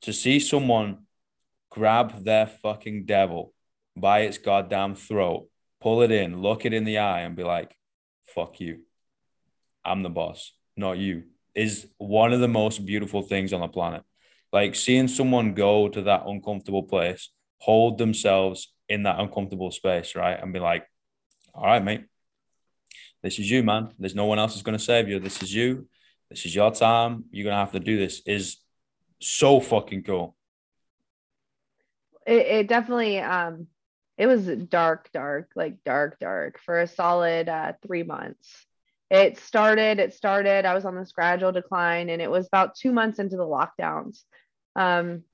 [0.00, 0.98] to see someone
[1.70, 3.52] grab their fucking devil
[3.96, 5.48] by its goddamn throat
[5.84, 7.76] pull it in, look it in the eye, and be like,
[8.34, 8.80] fuck you.
[9.84, 11.24] I'm the boss, not you,
[11.54, 14.02] is one of the most beautiful things on the planet.
[14.50, 17.28] Like seeing someone go to that uncomfortable place,
[17.58, 20.42] hold themselves in that uncomfortable space, right?
[20.42, 20.86] And be like,
[21.52, 22.06] all right, mate,
[23.22, 23.90] this is you, man.
[23.98, 25.18] There's no one else is going to save you.
[25.18, 25.86] This is you.
[26.30, 27.24] This is your time.
[27.30, 28.56] You're going to have to do this is
[29.20, 30.34] so fucking cool.
[32.26, 33.66] It, it definitely, um,
[34.16, 38.66] it was dark, dark, like dark, dark for a solid uh, three months.
[39.10, 42.92] It started, it started, I was on this gradual decline and it was about two
[42.92, 44.22] months into the lockdowns.
[44.76, 45.24] Um,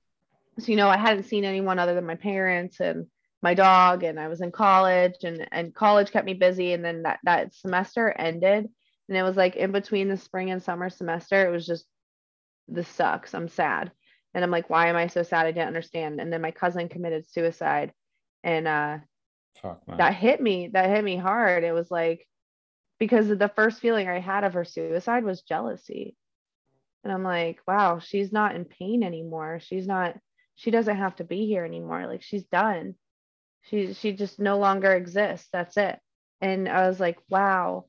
[0.59, 3.07] so, you know, I hadn't seen anyone other than my parents and
[3.43, 6.73] my dog and I was in college and, and college kept me busy.
[6.73, 8.69] And then that, that semester ended
[9.11, 11.85] and it was like in between the spring and summer semester, it was just,
[12.69, 13.35] this sucks.
[13.35, 13.91] I'm sad.
[14.35, 15.47] And I'm like, why am I so sad?
[15.47, 16.21] I didn't understand.
[16.21, 17.93] And then my cousin committed suicide
[18.43, 18.99] and uh
[19.63, 21.65] Fuck, that hit me that hit me hard.
[21.65, 22.27] It was like
[22.99, 26.17] because the first feeling i had of her suicide was jealousy.
[27.05, 29.61] And i'm like wow she's not in pain anymore.
[29.61, 30.19] She's not
[30.55, 32.07] she doesn't have to be here anymore.
[32.07, 32.95] Like she's done.
[33.63, 35.49] She she just no longer exists.
[35.53, 35.99] That's it.
[36.41, 37.87] And i was like wow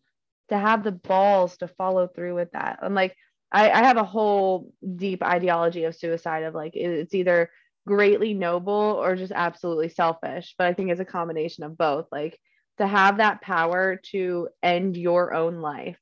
[0.50, 2.80] to have the balls to follow through with that.
[2.82, 3.16] I'm like
[3.52, 7.50] I, I have a whole deep ideology of suicide of like it's either
[7.88, 12.40] greatly noble or just absolutely selfish but i think it's a combination of both like
[12.78, 15.98] to have that power to end your own life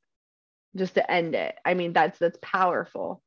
[0.75, 1.55] just to end it.
[1.65, 3.21] I mean that's that's powerful.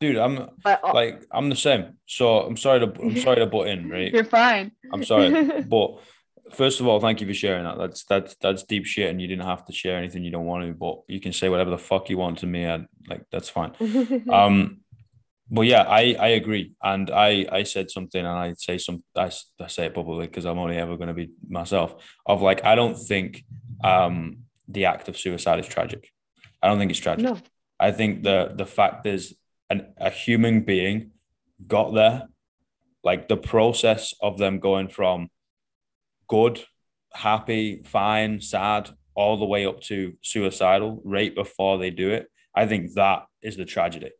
[0.00, 1.94] Dude i'm but, like i'm the same.
[2.06, 4.12] So i'm sorry to i'm sorry to butt in right?
[4.12, 4.72] You're fine.
[4.92, 5.62] I'm sorry.
[5.68, 6.00] But
[6.52, 7.78] first of all thank you for sharing that.
[7.78, 10.66] That's that's that's deep shit and you didn't have to share anything you don't want
[10.66, 13.48] to but you can say whatever the fuck you want to me and like that's
[13.48, 13.72] fine.
[14.30, 14.80] Um
[15.50, 19.30] but yeah, I, I agree, and I, I said something, and I say some I,
[19.60, 21.94] I say it publicly because I'm only ever going to be myself.
[22.26, 23.44] Of like, I don't think
[23.82, 24.38] um,
[24.68, 26.10] the act of suicide is tragic.
[26.62, 27.24] I don't think it's tragic.
[27.24, 27.38] No.
[27.80, 29.36] I think the the fact is
[29.70, 31.12] an a human being
[31.66, 32.28] got there,
[33.02, 35.28] like the process of them going from
[36.28, 36.62] good,
[37.14, 42.30] happy, fine, sad, all the way up to suicidal right before they do it.
[42.54, 44.10] I think that is the tragedy.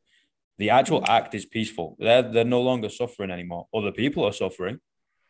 [0.58, 1.96] The actual act is peaceful.
[1.98, 3.68] They're they're no longer suffering anymore.
[3.72, 4.80] Other people are suffering.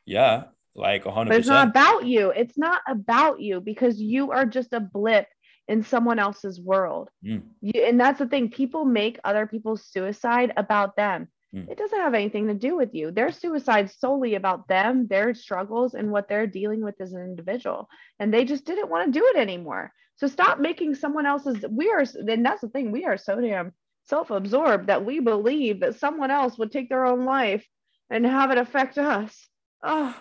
[0.07, 2.31] Yeah, like 100 But it's not about you.
[2.31, 5.26] It's not about you because you are just a blip
[5.66, 7.11] in someone else's world.
[7.22, 7.43] Mm.
[7.61, 8.51] You, and that's the thing.
[8.51, 11.29] People make other people's suicide about them.
[11.55, 11.68] Mm.
[11.68, 13.11] It doesn't have anything to do with you.
[13.11, 17.89] Their suicide solely about them, their struggles, and what they're dealing with as an individual.
[18.18, 19.93] And they just didn't want to do it anymore.
[20.16, 21.64] So stop making someone else's.
[21.70, 22.91] We are, and that's the thing.
[22.91, 23.72] We are so damn
[24.09, 27.66] self-absorbed that we believe that someone else would take their own life
[28.11, 29.48] and have it affect us.
[29.82, 30.14] Oh,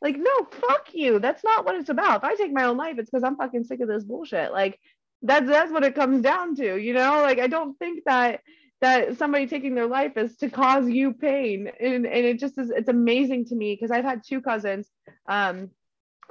[0.00, 1.18] like no, fuck you.
[1.18, 2.18] That's not what it's about.
[2.18, 4.52] If I take my own life, it's because I'm fucking sick of this bullshit.
[4.52, 4.78] Like
[5.22, 7.22] that's that's what it comes down to, you know?
[7.22, 8.40] Like I don't think that
[8.80, 12.70] that somebody taking their life is to cause you pain and, and it just is
[12.70, 14.90] it's amazing to me because i've had two cousins
[15.26, 15.70] um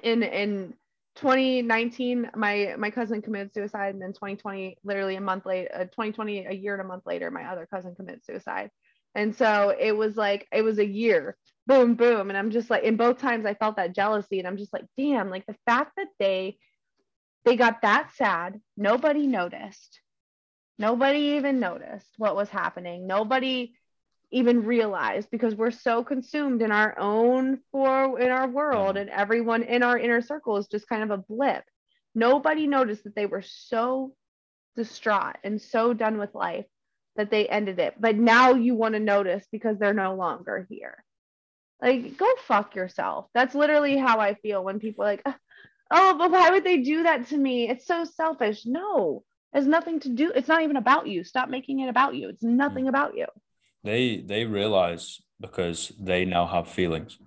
[0.03, 0.73] in in
[1.15, 6.47] 2019 my my cousin committed suicide and then 2020 literally a month late uh, 2020
[6.47, 8.71] a year and a month later my other cousin committed suicide.
[9.15, 11.37] And so it was like it was a year.
[11.67, 12.29] Boom boom.
[12.29, 14.85] And i'm just like in both times i felt that jealousy and i'm just like
[14.97, 16.57] damn like the fact that they
[17.45, 19.99] they got that sad nobody noticed.
[20.79, 23.05] Nobody even noticed what was happening.
[23.05, 23.75] Nobody
[24.33, 29.61] even realize because we're so consumed in our own for in our world and everyone
[29.61, 31.63] in our inner circle is just kind of a blip.
[32.15, 34.15] Nobody noticed that they were so
[34.75, 36.65] distraught and so done with life
[37.15, 37.93] that they ended it.
[37.99, 41.03] But now you want to notice because they're no longer here.
[41.79, 43.27] Like go fuck yourself.
[43.35, 45.35] That's literally how i feel when people like oh,
[45.91, 47.69] oh but why would they do that to me?
[47.69, 48.65] It's so selfish.
[48.65, 49.23] No
[49.53, 51.23] it has nothing to do it's not even about you.
[51.23, 52.29] Stop making it about you.
[52.29, 53.27] It's nothing about you
[53.83, 57.17] they they realize because they now have feelings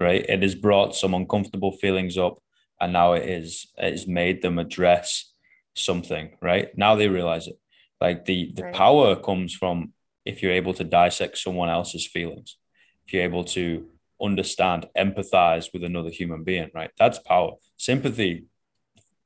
[0.00, 0.24] right?
[0.28, 2.38] It has brought some uncomfortable feelings up
[2.80, 5.32] and now it is it has made them address
[5.74, 6.76] something right?
[6.76, 7.58] Now they realize it.
[8.00, 8.74] Like the the right.
[8.74, 9.92] power comes from
[10.24, 12.56] if you're able to dissect someone else's feelings
[13.06, 13.86] if you're able to
[14.20, 16.90] understand empathize with another human being right?
[16.98, 17.52] That's power.
[17.76, 18.44] Sympathy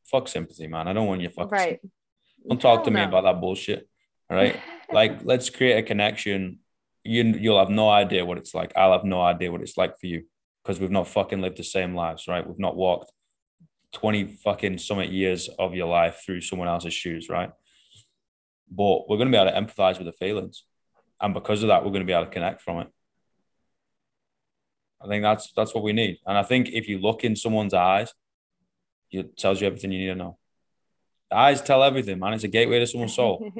[0.05, 0.89] fuck sympathy man.
[0.89, 1.81] I don't want you fucking right.
[2.49, 3.01] don't talk Hell to no.
[3.01, 3.89] me about that bullshit
[4.33, 4.61] right?
[4.93, 6.59] Like let's create a connection.
[7.03, 8.73] You you'll have no idea what it's like.
[8.77, 10.25] I'll have no idea what it's like for you
[10.63, 12.47] because we've not fucking lived the same lives right?
[12.47, 13.11] We've not walked
[13.95, 17.51] 20 fucking summit years of your life through someone else's shoes right?
[18.71, 20.65] But we're going to be able to empathize with the feelings.
[21.23, 22.89] And because of that we're going to be able to connect from it.
[25.01, 26.19] I think that's that's what we need.
[26.27, 28.13] And i think if you look in someone's eyes
[29.11, 30.39] it tells you everything you need to know
[31.33, 32.33] eyes tell everything, man.
[32.33, 33.51] It's a gateway to someone's soul.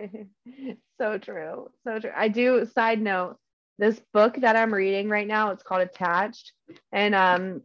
[1.01, 1.71] so true.
[1.85, 2.13] So true.
[2.15, 3.37] I do side note
[3.79, 6.53] this book that I'm reading right now, it's called Attached.
[6.93, 7.63] And um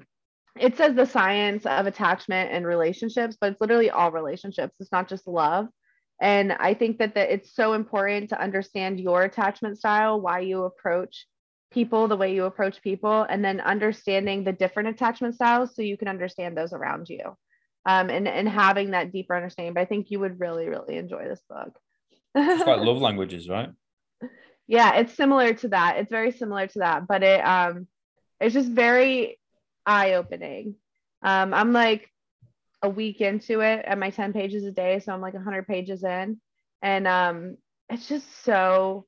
[0.59, 4.73] it says the science of attachment and relationships, but it's literally all relationships.
[4.79, 5.67] It's not just love.
[6.19, 10.63] And I think that, that it's so important to understand your attachment style, why you
[10.63, 11.27] approach
[11.71, 15.95] people the way you approach people, and then understanding the different attachment styles so you
[15.95, 17.37] can understand those around you
[17.87, 19.73] um, and and having that deeper understanding.
[19.73, 21.79] But I think you would really really enjoy this book.
[22.35, 23.69] it's like love languages, right?
[24.67, 25.97] Yeah, it's similar to that.
[25.97, 27.87] It's very similar to that, but it um,
[28.41, 29.39] it's just very
[29.85, 30.75] eye opening.
[31.23, 32.11] Um, I'm like
[32.83, 36.03] a week into it at my 10 pages a day, so I'm like 100 pages
[36.03, 36.39] in,
[36.81, 37.57] and um,
[37.89, 39.05] it's just so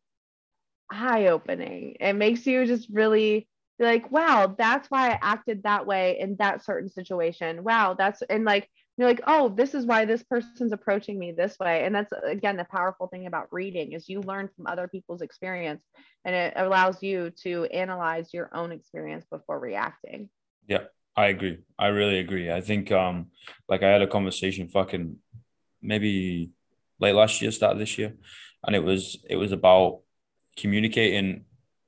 [0.89, 1.97] eye opening.
[1.99, 3.49] It makes you just really
[3.79, 7.63] like, wow, that's why I acted that way in that certain situation.
[7.63, 11.57] Wow, that's and like you're like, oh, this is why this person's approaching me this
[11.57, 11.85] way.
[11.85, 15.81] And that's again the powerful thing about reading is you learn from other people's experience
[16.25, 20.29] and it allows you to analyze your own experience before reacting.
[20.67, 20.83] Yeah,
[21.15, 21.59] I agree.
[21.77, 22.51] I really agree.
[22.51, 23.27] I think um
[23.69, 25.15] like I had a conversation fucking
[25.81, 26.51] maybe
[26.99, 28.13] late last year, start this year,
[28.65, 30.01] and it was it was about
[30.57, 31.45] communicating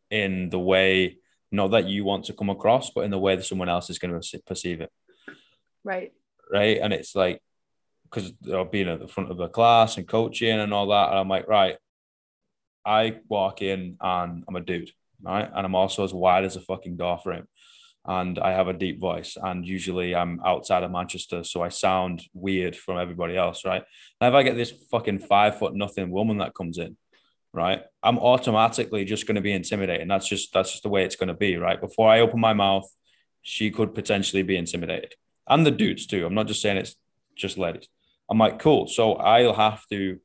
[0.10, 1.18] in the way
[1.52, 4.00] not that you want to come across, but in the way that someone else is
[4.00, 4.92] going to perceive it.
[5.84, 6.14] Right.
[6.52, 6.80] Right.
[6.82, 7.42] And it's like,
[8.04, 11.10] because I've been at the front of the class and coaching and all that.
[11.10, 11.78] And I'm like, right,
[12.86, 14.92] I walk in and I'm a dude,
[15.22, 15.50] right?
[15.54, 17.48] And I'm also as wide as a fucking door frame.
[18.06, 19.38] And I have a deep voice.
[19.42, 21.44] And usually I'm outside of Manchester.
[21.44, 23.84] So I sound weird from everybody else, right?
[24.20, 26.98] Now, if I get this fucking five foot nothing woman that comes in,
[27.54, 27.82] right?
[28.02, 30.10] I'm automatically just going to be intimidated.
[30.10, 31.80] That's just that's just the way it's going to be right?
[31.80, 32.90] Before i open my mouth
[33.44, 35.16] she could potentially be intimidated.
[35.48, 36.26] And the dudes too.
[36.26, 36.96] I'm not just saying it's
[37.36, 37.88] just ladies.
[38.30, 38.88] I'm like cool.
[38.88, 40.20] So i'll have to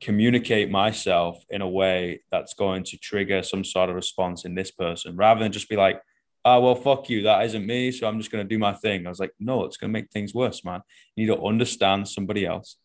[0.00, 4.70] communicate myself in a way that's going to trigger some sort of response in this
[4.70, 6.00] person rather than just be like
[6.44, 7.22] oh well fuck you.
[7.22, 7.90] That isn't me.
[7.90, 9.06] So i'm just going to do my thing.
[9.06, 10.82] I was like no it's going to make things worse man.
[11.16, 12.76] You need to understand somebody else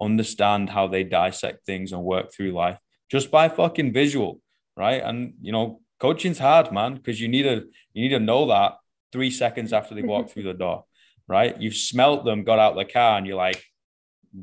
[0.00, 2.78] understand how they dissect things and work through life
[3.10, 4.40] just by fucking visual,
[4.76, 5.02] right?
[5.02, 8.76] And you know, coaching's hard, man, because you need to you need to know that
[9.12, 10.84] three seconds after they walk through the door,
[11.28, 11.60] right?
[11.60, 13.64] You've smelt them, got out the car, and you're like,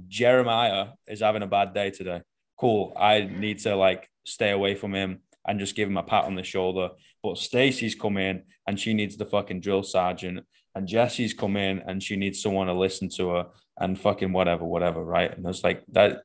[0.07, 2.21] Jeremiah is having a bad day today.
[2.57, 2.93] Cool.
[2.97, 6.35] I need to like stay away from him and just give him a pat on
[6.35, 6.89] the shoulder.
[7.23, 10.45] But Stacy's come in and she needs the fucking drill sergeant.
[10.75, 13.47] And Jesse's come in and she needs someone to listen to her
[13.77, 15.35] and fucking whatever, whatever, right?
[15.35, 16.23] And it's like that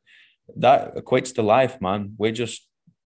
[0.57, 2.15] that equates to life, man.
[2.19, 2.67] We're just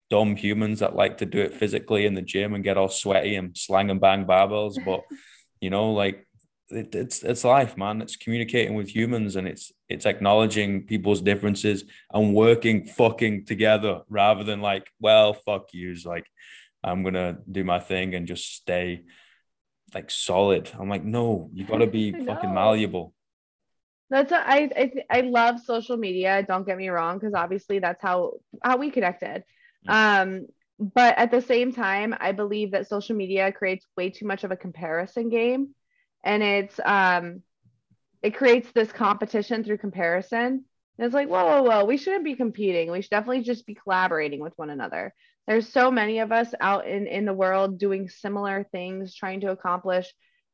[0.10, 3.36] dumb humans that like to do it physically in the gym and get all sweaty
[3.36, 4.76] and slang and bang barbells.
[4.84, 5.02] But
[5.62, 6.28] you know, like
[6.70, 8.02] it, it's it's life, man.
[8.02, 14.44] It's communicating with humans, and it's it's acknowledging people's differences and working fucking together rather
[14.44, 16.06] than like, well, fuck yous.
[16.06, 16.26] Like,
[16.84, 19.04] I'm gonna do my thing and just stay
[19.94, 20.70] like solid.
[20.78, 23.14] I'm like, no, you gotta be fucking malleable.
[24.12, 26.44] That's a, I I I love social media.
[26.46, 29.46] Don't get me wrong, because obviously that's how how we connected.
[29.88, 30.48] Um,
[30.78, 34.52] but at the same time, I believe that social media creates way too much of
[34.52, 35.74] a comparison game.
[36.26, 37.42] And it's um
[38.22, 40.66] it creates this competition through comparison.
[40.98, 42.92] And it's like whoa whoa whoa we shouldn't be competing.
[42.92, 45.14] We should definitely just be collaborating with one another.
[45.48, 49.52] There's so many of us out in in the world doing similar things trying to
[49.52, 50.14] accomplish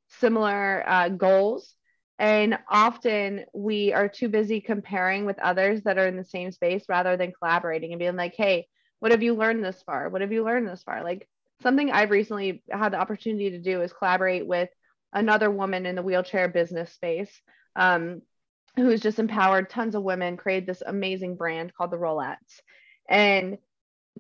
[0.10, 1.74] similar uh, goals
[2.20, 6.84] and often we are too busy comparing with others that are in the same space
[6.90, 8.68] rather than collaborating and being like hey
[9.00, 11.28] what have you learned this far what have you learned this far like
[11.62, 14.70] something i've recently had the opportunity to do is collaborate with
[15.14, 17.42] another woman in the wheelchair business space
[17.76, 18.22] um,
[18.76, 22.62] who's just empowered tons of women, created this amazing brand called the Rollettes.
[23.10, 23.58] And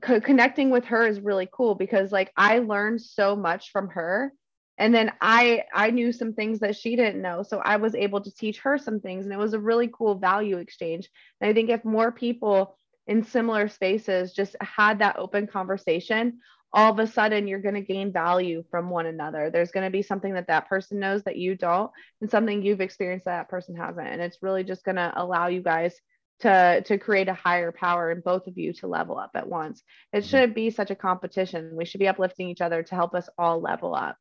[0.01, 4.33] co- connecting with her is really cool because like I learned so much from her.
[4.77, 7.43] And then I I knew some things that she didn't know.
[7.43, 9.25] So I was able to teach her some things.
[9.25, 11.09] And it was a really cool value exchange.
[11.41, 16.39] And I think if more people in similar spaces just had that open conversation
[16.73, 19.49] all of a sudden you're going to gain value from one another.
[19.49, 22.81] There's going to be something that that person knows that you don't, and something you've
[22.81, 24.07] experienced that, that person hasn't.
[24.07, 25.95] And it's really just going to allow you guys
[26.41, 29.81] to to create a higher power in both of you to level up at once.
[30.13, 30.27] It mm-hmm.
[30.27, 31.75] shouldn't be such a competition.
[31.75, 34.17] We should be uplifting each other to help us all level up.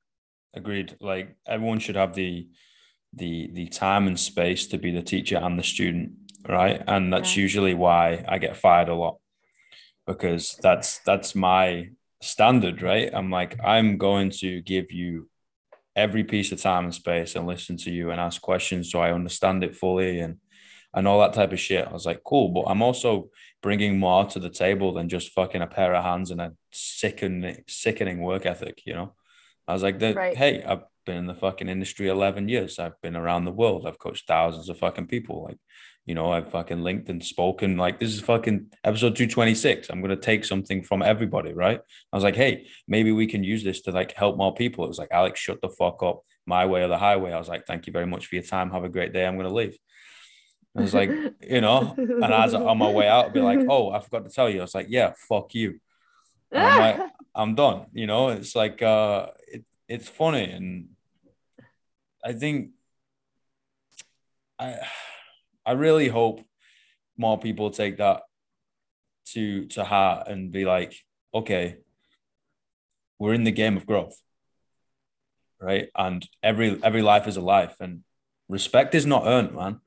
[0.56, 0.96] Agreed.
[1.00, 2.48] Like everyone should have the
[3.12, 6.12] the the time and space to be the teacher and the student,
[6.48, 6.82] right?
[6.86, 7.42] And that's yeah.
[7.42, 9.18] usually why I get fired a lot
[10.06, 11.90] because that's that's my
[12.22, 13.10] standard, right?
[13.12, 15.28] I'm like, I'm going to give you
[15.94, 19.12] every piece of time and space and listen to you and ask questions so I
[19.12, 20.38] understand it fully and
[20.94, 21.86] and all that type of shit.
[21.86, 23.28] I was like, cool, but I'm also
[23.62, 27.64] bringing more to the table than just fucking a pair of hands and a sickening,
[27.68, 29.12] sickening work ethic, you know?
[29.68, 30.36] I was like, right.
[30.36, 32.78] hey, I've been in the fucking industry 11 years.
[32.78, 33.86] I've been around the world.
[33.86, 35.44] I've coached thousands of fucking people.
[35.44, 35.58] Like,
[36.04, 37.76] you know, I've fucking linked and spoken.
[37.76, 39.90] Like, this is fucking episode 226.
[39.90, 41.80] I'm going to take something from everybody, right?
[42.12, 44.84] I was like, hey, maybe we can use this to like help more people.
[44.84, 46.22] It was like, Alex, shut the fuck up.
[46.48, 47.32] My way or the highway.
[47.32, 48.70] I was like, thank you very much for your time.
[48.70, 49.26] Have a great day.
[49.26, 49.76] I'm going to leave.
[50.76, 51.10] I was like,
[51.40, 54.30] you know, and as on my way out, I'd be like, oh, I forgot to
[54.30, 54.60] tell you.
[54.60, 55.80] I was like, yeah, fuck you.
[56.52, 57.86] And I'm like, I'm done.
[57.92, 59.26] You know, it's like, uh,
[59.88, 60.44] it's funny.
[60.44, 60.88] And
[62.24, 62.70] I think
[64.58, 64.76] I,
[65.64, 66.40] I really hope
[67.16, 68.22] more people take that
[69.26, 70.94] to to heart and be like,
[71.34, 71.76] okay,
[73.18, 74.20] we're in the game of growth,
[75.60, 75.88] right?
[75.96, 78.02] And every every life is a life, and
[78.48, 79.80] respect is not earned, man.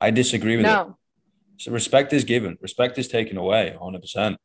[0.00, 0.80] I disagree with no.
[0.82, 1.64] it.
[1.64, 2.58] So respect is given.
[2.60, 4.38] Respect is taken away, hundred percent.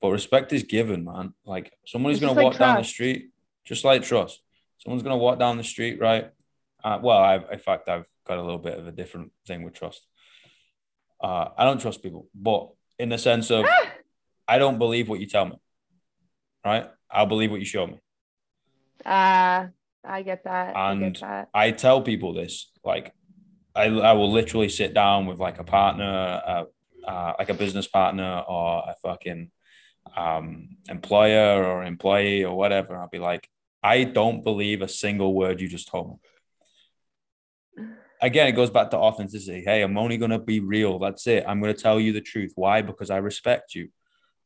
[0.00, 1.34] But respect is given, man.
[1.44, 3.30] Like somebody's gonna walk like down the street,
[3.70, 4.42] just like trust.
[4.78, 6.28] Someone's gonna walk down the street, right?
[6.82, 9.74] Uh, well, I've in fact I've got a little bit of a different thing with
[9.74, 10.04] trust.
[11.22, 13.64] Uh, I don't trust people, but in the sense of
[14.48, 15.56] I don't believe what you tell me.
[16.64, 16.90] Right?
[17.08, 17.98] I'll believe what you show me.
[19.06, 19.68] Uh
[20.04, 20.74] I get that.
[20.74, 21.48] And I, get that.
[21.54, 23.12] I tell people this, like
[23.76, 26.64] I, I will literally sit down with like a partner, uh,
[27.06, 29.50] uh, like a business partner or a fucking
[30.16, 32.96] um, employer or employee or whatever.
[32.96, 33.48] I'll be like,
[33.82, 36.16] I don't believe a single word you just told me
[38.20, 39.62] again, it goes back to authenticity.
[39.64, 40.98] Hey, I'm only going to be real.
[40.98, 41.44] That's it.
[41.46, 42.52] I'm going to tell you the truth.
[42.54, 42.82] Why?
[42.82, 43.88] Because I respect you.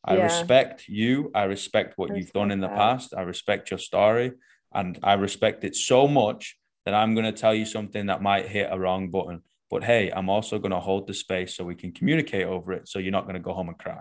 [0.05, 0.25] I yeah.
[0.25, 1.31] respect you.
[1.35, 2.77] I respect what you've done in the that.
[2.77, 3.15] past.
[3.17, 4.33] I respect your story.
[4.73, 8.49] And I respect it so much that I'm going to tell you something that might
[8.49, 9.43] hit a wrong button.
[9.71, 12.89] But hey, I'm also going to hold the space so we can communicate over it.
[12.89, 14.01] So you're not going to go home and cry.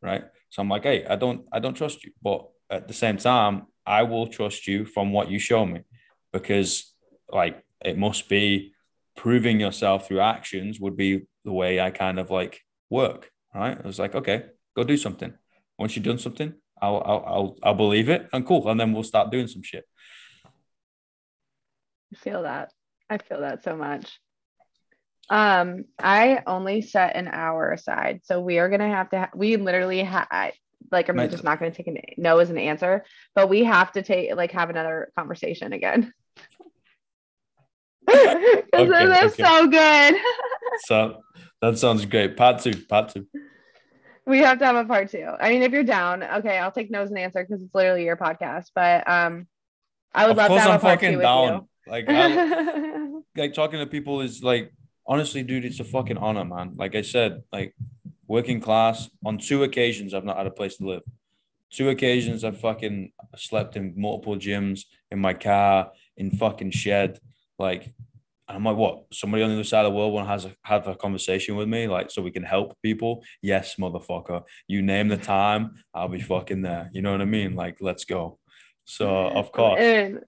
[0.00, 0.24] Right.
[0.50, 2.12] So I'm like, hey, I don't, I don't trust you.
[2.22, 5.80] But at the same time, I will trust you from what you show me
[6.32, 6.94] because
[7.32, 8.74] like it must be
[9.16, 12.60] proving yourself through actions would be the way I kind of like
[12.90, 13.30] work.
[13.54, 13.78] Right.
[13.82, 14.44] I was like, okay,
[14.76, 15.32] go do something.
[15.78, 18.68] Once you've done something, I'll I'll I'll, I'll believe it and cool.
[18.68, 19.84] And then we'll start doing some shit.
[22.12, 22.72] I feel that.
[23.08, 24.20] I feel that so much.
[25.30, 29.18] Um, I only set an hour aside, so we are gonna have to.
[29.18, 30.52] Ha- we literally have
[30.90, 33.04] like I'm just not gonna take a no as an answer,
[33.34, 36.12] but we have to take like have another conversation again.
[38.10, 39.42] okay, that's okay.
[39.42, 40.14] so good.
[40.86, 41.22] so
[41.60, 42.36] that sounds great.
[42.36, 43.26] Part two, part two.
[44.26, 45.26] We have to have a part two.
[45.40, 48.04] I mean, if you're down, okay, I'll take no as an answer because it's literally
[48.04, 48.66] your podcast.
[48.74, 49.46] But um,
[50.14, 51.54] I would of love to have I'm a part two with down.
[51.54, 51.68] you.
[51.86, 54.72] Like, I, like talking to people is like,
[55.06, 56.74] honestly, dude, it's a fucking honor, man.
[56.76, 57.74] Like I said, like
[58.28, 61.02] working class on two occasions, I've not had a place to live.
[61.70, 67.18] Two occasions, I've fucking slept in multiple gyms, in my car, in fucking shed.
[67.58, 67.92] Like,
[68.48, 69.04] I'm like, what?
[69.12, 71.86] Somebody on the other side of the world want to have a conversation with me,
[71.86, 73.22] like, so we can help people.
[73.42, 74.44] Yes, motherfucker.
[74.66, 76.88] You name the time, I'll be fucking there.
[76.92, 77.54] You know what I mean?
[77.54, 78.38] Like, let's go.
[78.84, 80.20] So, of course, I'm,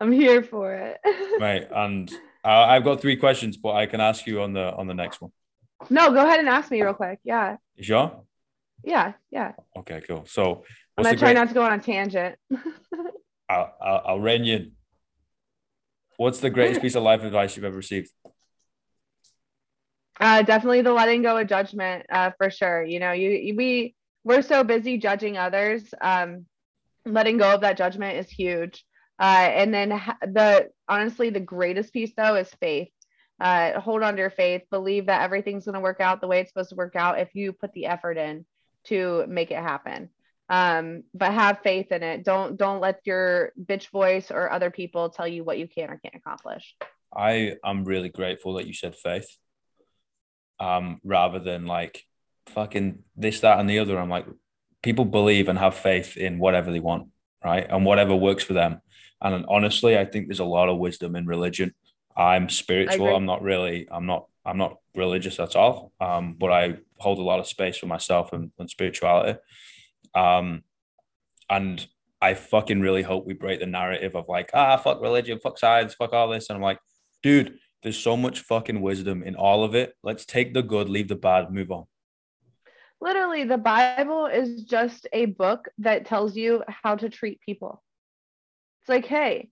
[0.00, 0.98] I'm here for it.
[1.40, 1.68] right.
[1.70, 2.10] And
[2.44, 5.32] I've got three questions, but I can ask you on the on the next one.
[5.90, 7.20] No, go ahead and ask me real quick.
[7.24, 7.56] Yeah.
[7.76, 8.22] You sure?
[8.84, 9.12] Yeah.
[9.30, 9.52] Yeah.
[9.76, 10.02] Okay.
[10.06, 10.24] Cool.
[10.26, 10.64] So,
[10.96, 11.40] I'm gonna try great...
[11.40, 12.36] not to go on a tangent.
[13.48, 14.72] I'll, I'll, I'll rein you.
[16.16, 18.10] What's the greatest piece of life advice you've ever received?
[20.20, 22.82] Uh, definitely the letting go of judgment, uh, for sure.
[22.82, 25.94] You know, you, you we we're so busy judging others.
[26.00, 26.46] Um,
[27.06, 28.84] letting go of that judgment is huge.
[29.18, 29.90] Uh, and then
[30.22, 32.90] the honestly, the greatest piece though is faith.
[33.40, 34.62] Uh, hold on to your faith.
[34.70, 37.34] Believe that everything's going to work out the way it's supposed to work out if
[37.34, 38.44] you put the effort in
[38.84, 40.10] to make it happen.
[40.48, 42.24] Um, but have faith in it.
[42.24, 45.98] Don't don't let your bitch voice or other people tell you what you can or
[45.98, 46.74] can't accomplish.
[47.14, 49.28] I am really grateful that you said faith,
[50.58, 52.04] um, rather than like
[52.46, 53.98] fucking this, that, and the other.
[53.98, 54.26] I'm like,
[54.82, 57.08] people believe and have faith in whatever they want,
[57.44, 58.80] right, and whatever works for them.
[59.20, 61.74] And honestly, I think there's a lot of wisdom in religion.
[62.18, 63.14] I'm spiritual.
[63.14, 63.86] I'm not really.
[63.90, 64.26] I'm not.
[64.44, 65.92] I'm not religious at all.
[66.00, 69.38] Um, but I hold a lot of space for myself and, and spirituality.
[70.14, 70.64] Um,
[71.48, 71.86] and
[72.20, 75.94] I fucking really hope we break the narrative of like, ah, fuck religion, fuck science,
[75.94, 76.48] fuck all this.
[76.48, 76.80] And I'm like,
[77.22, 79.94] dude, there's so much fucking wisdom in all of it.
[80.02, 81.84] Let's take the good, leave the bad, move on.
[83.00, 87.82] Literally, the Bible is just a book that tells you how to treat people.
[88.82, 89.50] It's like, hey,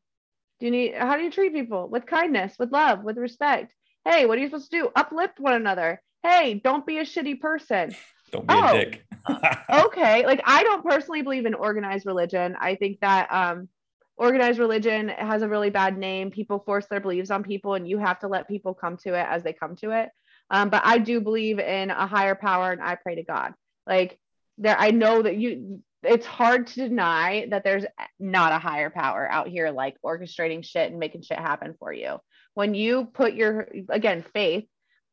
[0.58, 1.88] do you need how do you treat people?
[1.88, 3.74] With kindness, with love, with respect.
[4.04, 4.90] Hey, what are you supposed to do?
[4.94, 6.00] Uplift one another.
[6.22, 7.94] Hey, don't be a shitty person.
[8.32, 9.04] Don't be oh, a dick.
[9.70, 10.26] okay.
[10.26, 12.56] Like I don't personally believe in organized religion.
[12.58, 13.68] I think that um
[14.16, 16.30] organized religion has a really bad name.
[16.30, 19.26] People force their beliefs on people and you have to let people come to it
[19.28, 20.08] as they come to it.
[20.50, 23.52] Um, but I do believe in a higher power and I pray to God.
[23.86, 24.18] Like
[24.58, 27.84] there I know that you it's hard to deny that there's
[28.18, 32.18] not a higher power out here like orchestrating shit and making shit happen for you.
[32.54, 34.64] When you put your again faith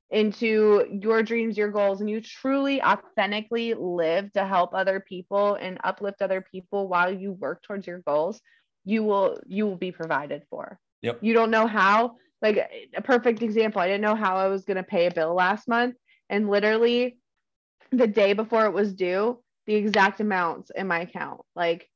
[0.10, 5.80] into your dreams, your goals, and you truly authentically live to help other people and
[5.84, 8.40] uplift other people while you work towards your goals,
[8.86, 10.80] you will you will be provided for.
[11.02, 11.20] Yep.
[11.22, 12.18] You don't know how.
[12.42, 15.34] Like a perfect example, I didn't know how I was going to pay a bill
[15.34, 15.96] last month,
[16.30, 17.18] and literally
[17.92, 21.42] the day before it was due, the exact amounts in my account.
[21.56, 21.90] Like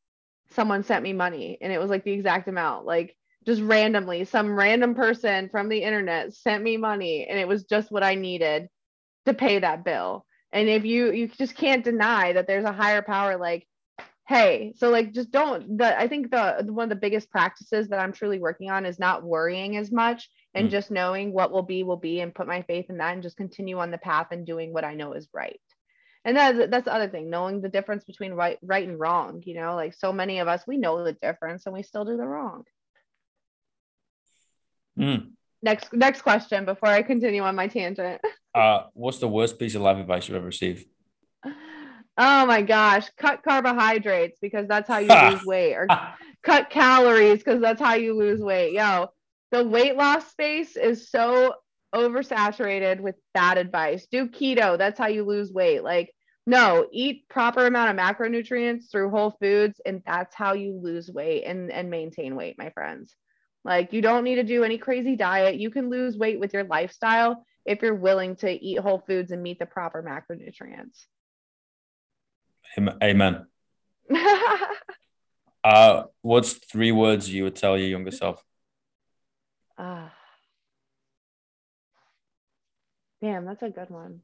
[0.51, 2.85] someone sent me money, and it was like the exact amount.
[2.85, 3.15] Like
[3.47, 7.89] just randomly some random person from the internet sent me money and it was just
[7.89, 8.67] what i needed
[9.25, 13.01] to pay that bill and if you you just can't deny that there's a higher
[13.01, 13.65] power like
[14.27, 17.99] hey so like just don't the i think the one of the biggest practices that
[17.99, 20.71] i'm truly working on is not worrying as much and mm.
[20.71, 23.37] just knowing what will be will be and put my faith in that and just
[23.37, 25.61] continue on the path and doing what i know is right
[26.27, 29.55] and that's that's the other thing knowing the difference between right right and wrong you
[29.55, 32.27] know like so many of us we know the difference and we still do the
[32.27, 32.63] wrong
[34.97, 35.31] Mm.
[35.61, 38.21] Next next question before I continue on my tangent.
[38.55, 40.87] Uh, what's the worst piece of life advice you've ever received?
[41.45, 45.87] Oh my gosh, cut carbohydrates because that's how you lose weight, or
[46.41, 48.73] cut calories because that's how you lose weight.
[48.73, 49.09] Yo,
[49.51, 51.53] the weight loss space is so
[51.93, 54.07] oversaturated with bad advice.
[54.09, 55.83] Do keto, that's how you lose weight.
[55.83, 56.11] Like,
[56.47, 61.43] no, eat proper amount of macronutrients through whole foods, and that's how you lose weight
[61.43, 63.13] and, and maintain weight, my friends.
[63.65, 65.59] Like you don't need to do any crazy diet.
[65.59, 69.43] You can lose weight with your lifestyle if you're willing to eat whole foods and
[69.43, 71.03] meet the proper macronutrients.
[73.03, 73.45] Amen.
[75.65, 78.41] uh, what's three words you would tell your younger self?
[79.77, 80.07] Uh,
[83.21, 84.21] damn, that's a good one.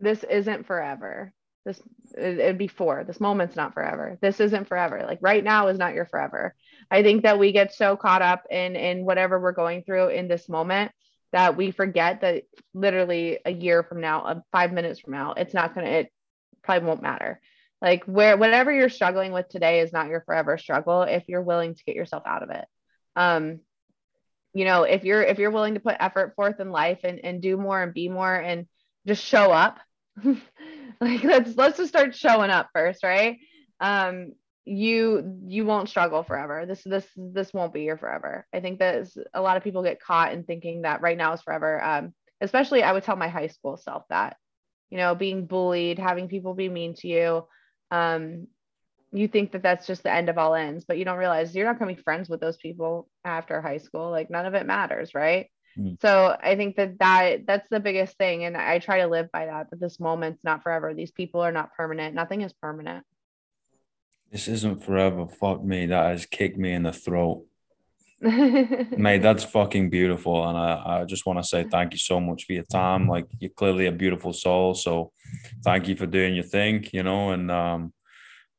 [0.00, 1.32] This isn't forever.
[1.64, 1.80] This
[2.16, 3.04] it'd be four.
[3.04, 4.18] This moment's not forever.
[4.20, 5.04] This isn't forever.
[5.06, 6.54] Like right now is not your forever.
[6.90, 10.26] I think that we get so caught up in in whatever we're going through in
[10.26, 10.90] this moment
[11.32, 12.44] that we forget that
[12.74, 16.12] literally a year from now uh, five minutes from now it's not gonna it
[16.62, 17.40] probably won't matter.
[17.82, 21.74] Like where whatever you're struggling with today is not your forever struggle if you're willing
[21.74, 22.64] to get yourself out of it.
[23.16, 23.60] Um
[24.54, 27.42] you know if you're if you're willing to put effort forth in life and and
[27.42, 28.66] do more and be more and
[29.06, 29.78] just show up
[31.00, 33.38] like let's let's just start showing up first right
[33.80, 34.32] um,
[34.64, 36.66] you you won't struggle forever.
[36.66, 38.46] This this this won't be your forever.
[38.52, 41.42] I think that a lot of people get caught in thinking that right now is
[41.42, 41.82] forever.
[41.82, 44.36] Um, especially I would tell my high school self that,
[44.90, 47.46] you know, being bullied, having people be mean to you,
[47.90, 48.46] um,
[49.12, 51.66] you think that that's just the end of all ends, but you don't realize you're
[51.66, 54.10] not going to be friends with those people after high school.
[54.10, 55.50] Like none of it matters, right?
[55.78, 55.94] Mm-hmm.
[56.00, 59.46] So I think that that that's the biggest thing, and I try to live by
[59.46, 59.70] that.
[59.70, 60.94] That this moment's not forever.
[60.94, 62.14] These people are not permanent.
[62.14, 63.04] Nothing is permanent.
[64.30, 65.26] This isn't forever.
[65.26, 65.86] Fuck me.
[65.86, 67.44] That has kicked me in the throat.
[68.20, 70.46] Mate, that's fucking beautiful.
[70.46, 73.08] And I, I just want to say thank you so much for your time.
[73.08, 74.74] Like you're clearly a beautiful soul.
[74.74, 75.12] So
[75.64, 77.94] thank you for doing your thing, you know, and um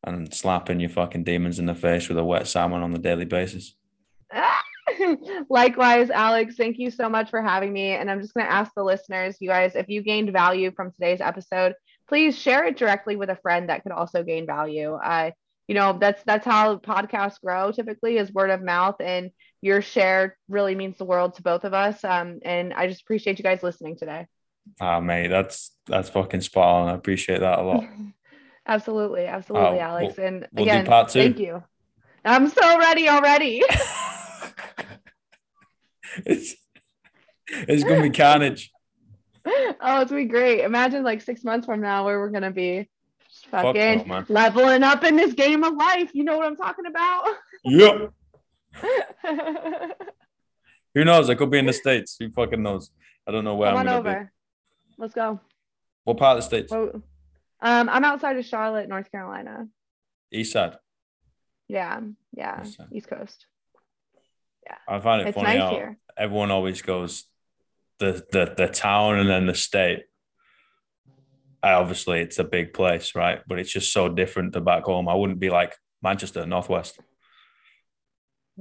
[0.03, 3.25] and slapping your fucking demons in the face with a wet salmon on a daily
[3.25, 3.75] basis.
[5.49, 7.91] Likewise, Alex, thank you so much for having me.
[7.91, 10.91] And I'm just going to ask the listeners, you guys, if you gained value from
[10.91, 11.73] today's episode,
[12.07, 14.93] please share it directly with a friend that could also gain value.
[14.93, 15.31] Uh,
[15.67, 20.37] you know, that's that's how podcasts grow typically is word of mouth, and your share
[20.49, 22.03] really means the world to both of us.
[22.03, 24.27] Um, and I just appreciate you guys listening today.
[24.81, 26.89] Ah, oh, mate, that's that's fucking spot on.
[26.89, 27.85] I appreciate that a lot.
[28.67, 30.17] absolutely, absolutely, oh, Alex.
[30.17, 31.63] We'll, and we'll again, thank you.
[32.25, 33.63] I'm so ready already.
[36.25, 36.55] it's
[37.47, 38.71] it's gonna be carnage.
[39.45, 40.61] Oh, it's gonna be great.
[40.61, 42.89] Imagine like six months from now where we're gonna be
[43.49, 46.11] fucking no, leveling up in this game of life.
[46.13, 47.25] You know what I'm talking about?
[47.63, 48.13] Yep.
[50.93, 51.29] Who knows?
[51.29, 52.17] I could be in the States.
[52.19, 52.91] Who fucking knows?
[53.27, 54.19] I don't know where Come I'm on over.
[54.23, 54.93] Be.
[54.97, 55.39] Let's go.
[56.03, 56.71] What part of the States?
[56.71, 57.03] um,
[57.61, 59.67] I'm outside of Charlotte, North Carolina.
[60.31, 60.75] East side.
[61.67, 62.01] Yeah,
[62.33, 63.45] yeah, East, East Coast.
[64.71, 64.95] Yeah.
[64.95, 65.97] I find it it's funny nice how here.
[66.17, 67.25] everyone always goes
[67.99, 70.03] the, the the town and then the state.
[71.63, 73.41] I obviously it's a big place, right?
[73.47, 75.07] But it's just so different to back home.
[75.07, 76.99] I wouldn't be like Manchester, Northwest.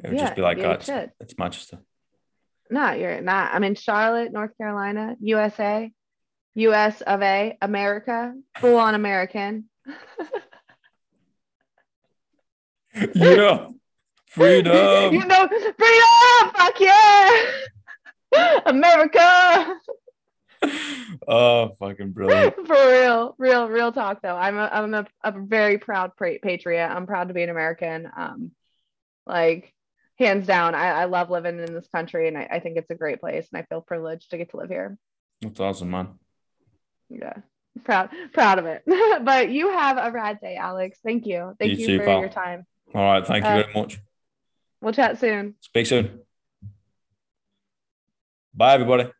[0.02, 1.78] It would yeah, just be like, oh, it's, it's Manchester.
[2.70, 3.54] No, you're not.
[3.54, 5.90] I'm in Charlotte, North Carolina, USA,
[6.54, 9.64] US of A, America, full on American.
[13.14, 13.68] yeah.
[14.30, 14.72] Freedom.
[15.12, 16.52] you know, freedom.
[16.54, 18.60] Fuck yeah.
[18.66, 19.74] America.
[21.28, 22.54] oh, fucking brilliant.
[22.66, 24.36] For real, real, real talk though.
[24.36, 26.86] I'm a, I'm a, a very proud patriot.
[26.86, 28.08] I'm proud to be an American.
[28.16, 28.52] Um,
[29.26, 29.74] like
[30.16, 32.94] hands down, I, I love living in this country and I, I think it's a
[32.94, 34.96] great place and I feel privileged to get to live here.
[35.40, 36.18] That's awesome, man.
[37.08, 37.34] Yeah.
[37.82, 38.84] Proud, proud of it.
[39.24, 40.98] but you have a rad day, Alex.
[41.02, 41.56] Thank you.
[41.58, 42.20] Thank you, you too, for pal.
[42.20, 42.66] your time.
[42.94, 43.26] All right.
[43.26, 43.98] Thank you uh, very much.
[44.80, 45.54] We'll chat soon.
[45.60, 46.20] Speak soon.
[48.54, 49.10] Bye, everybody.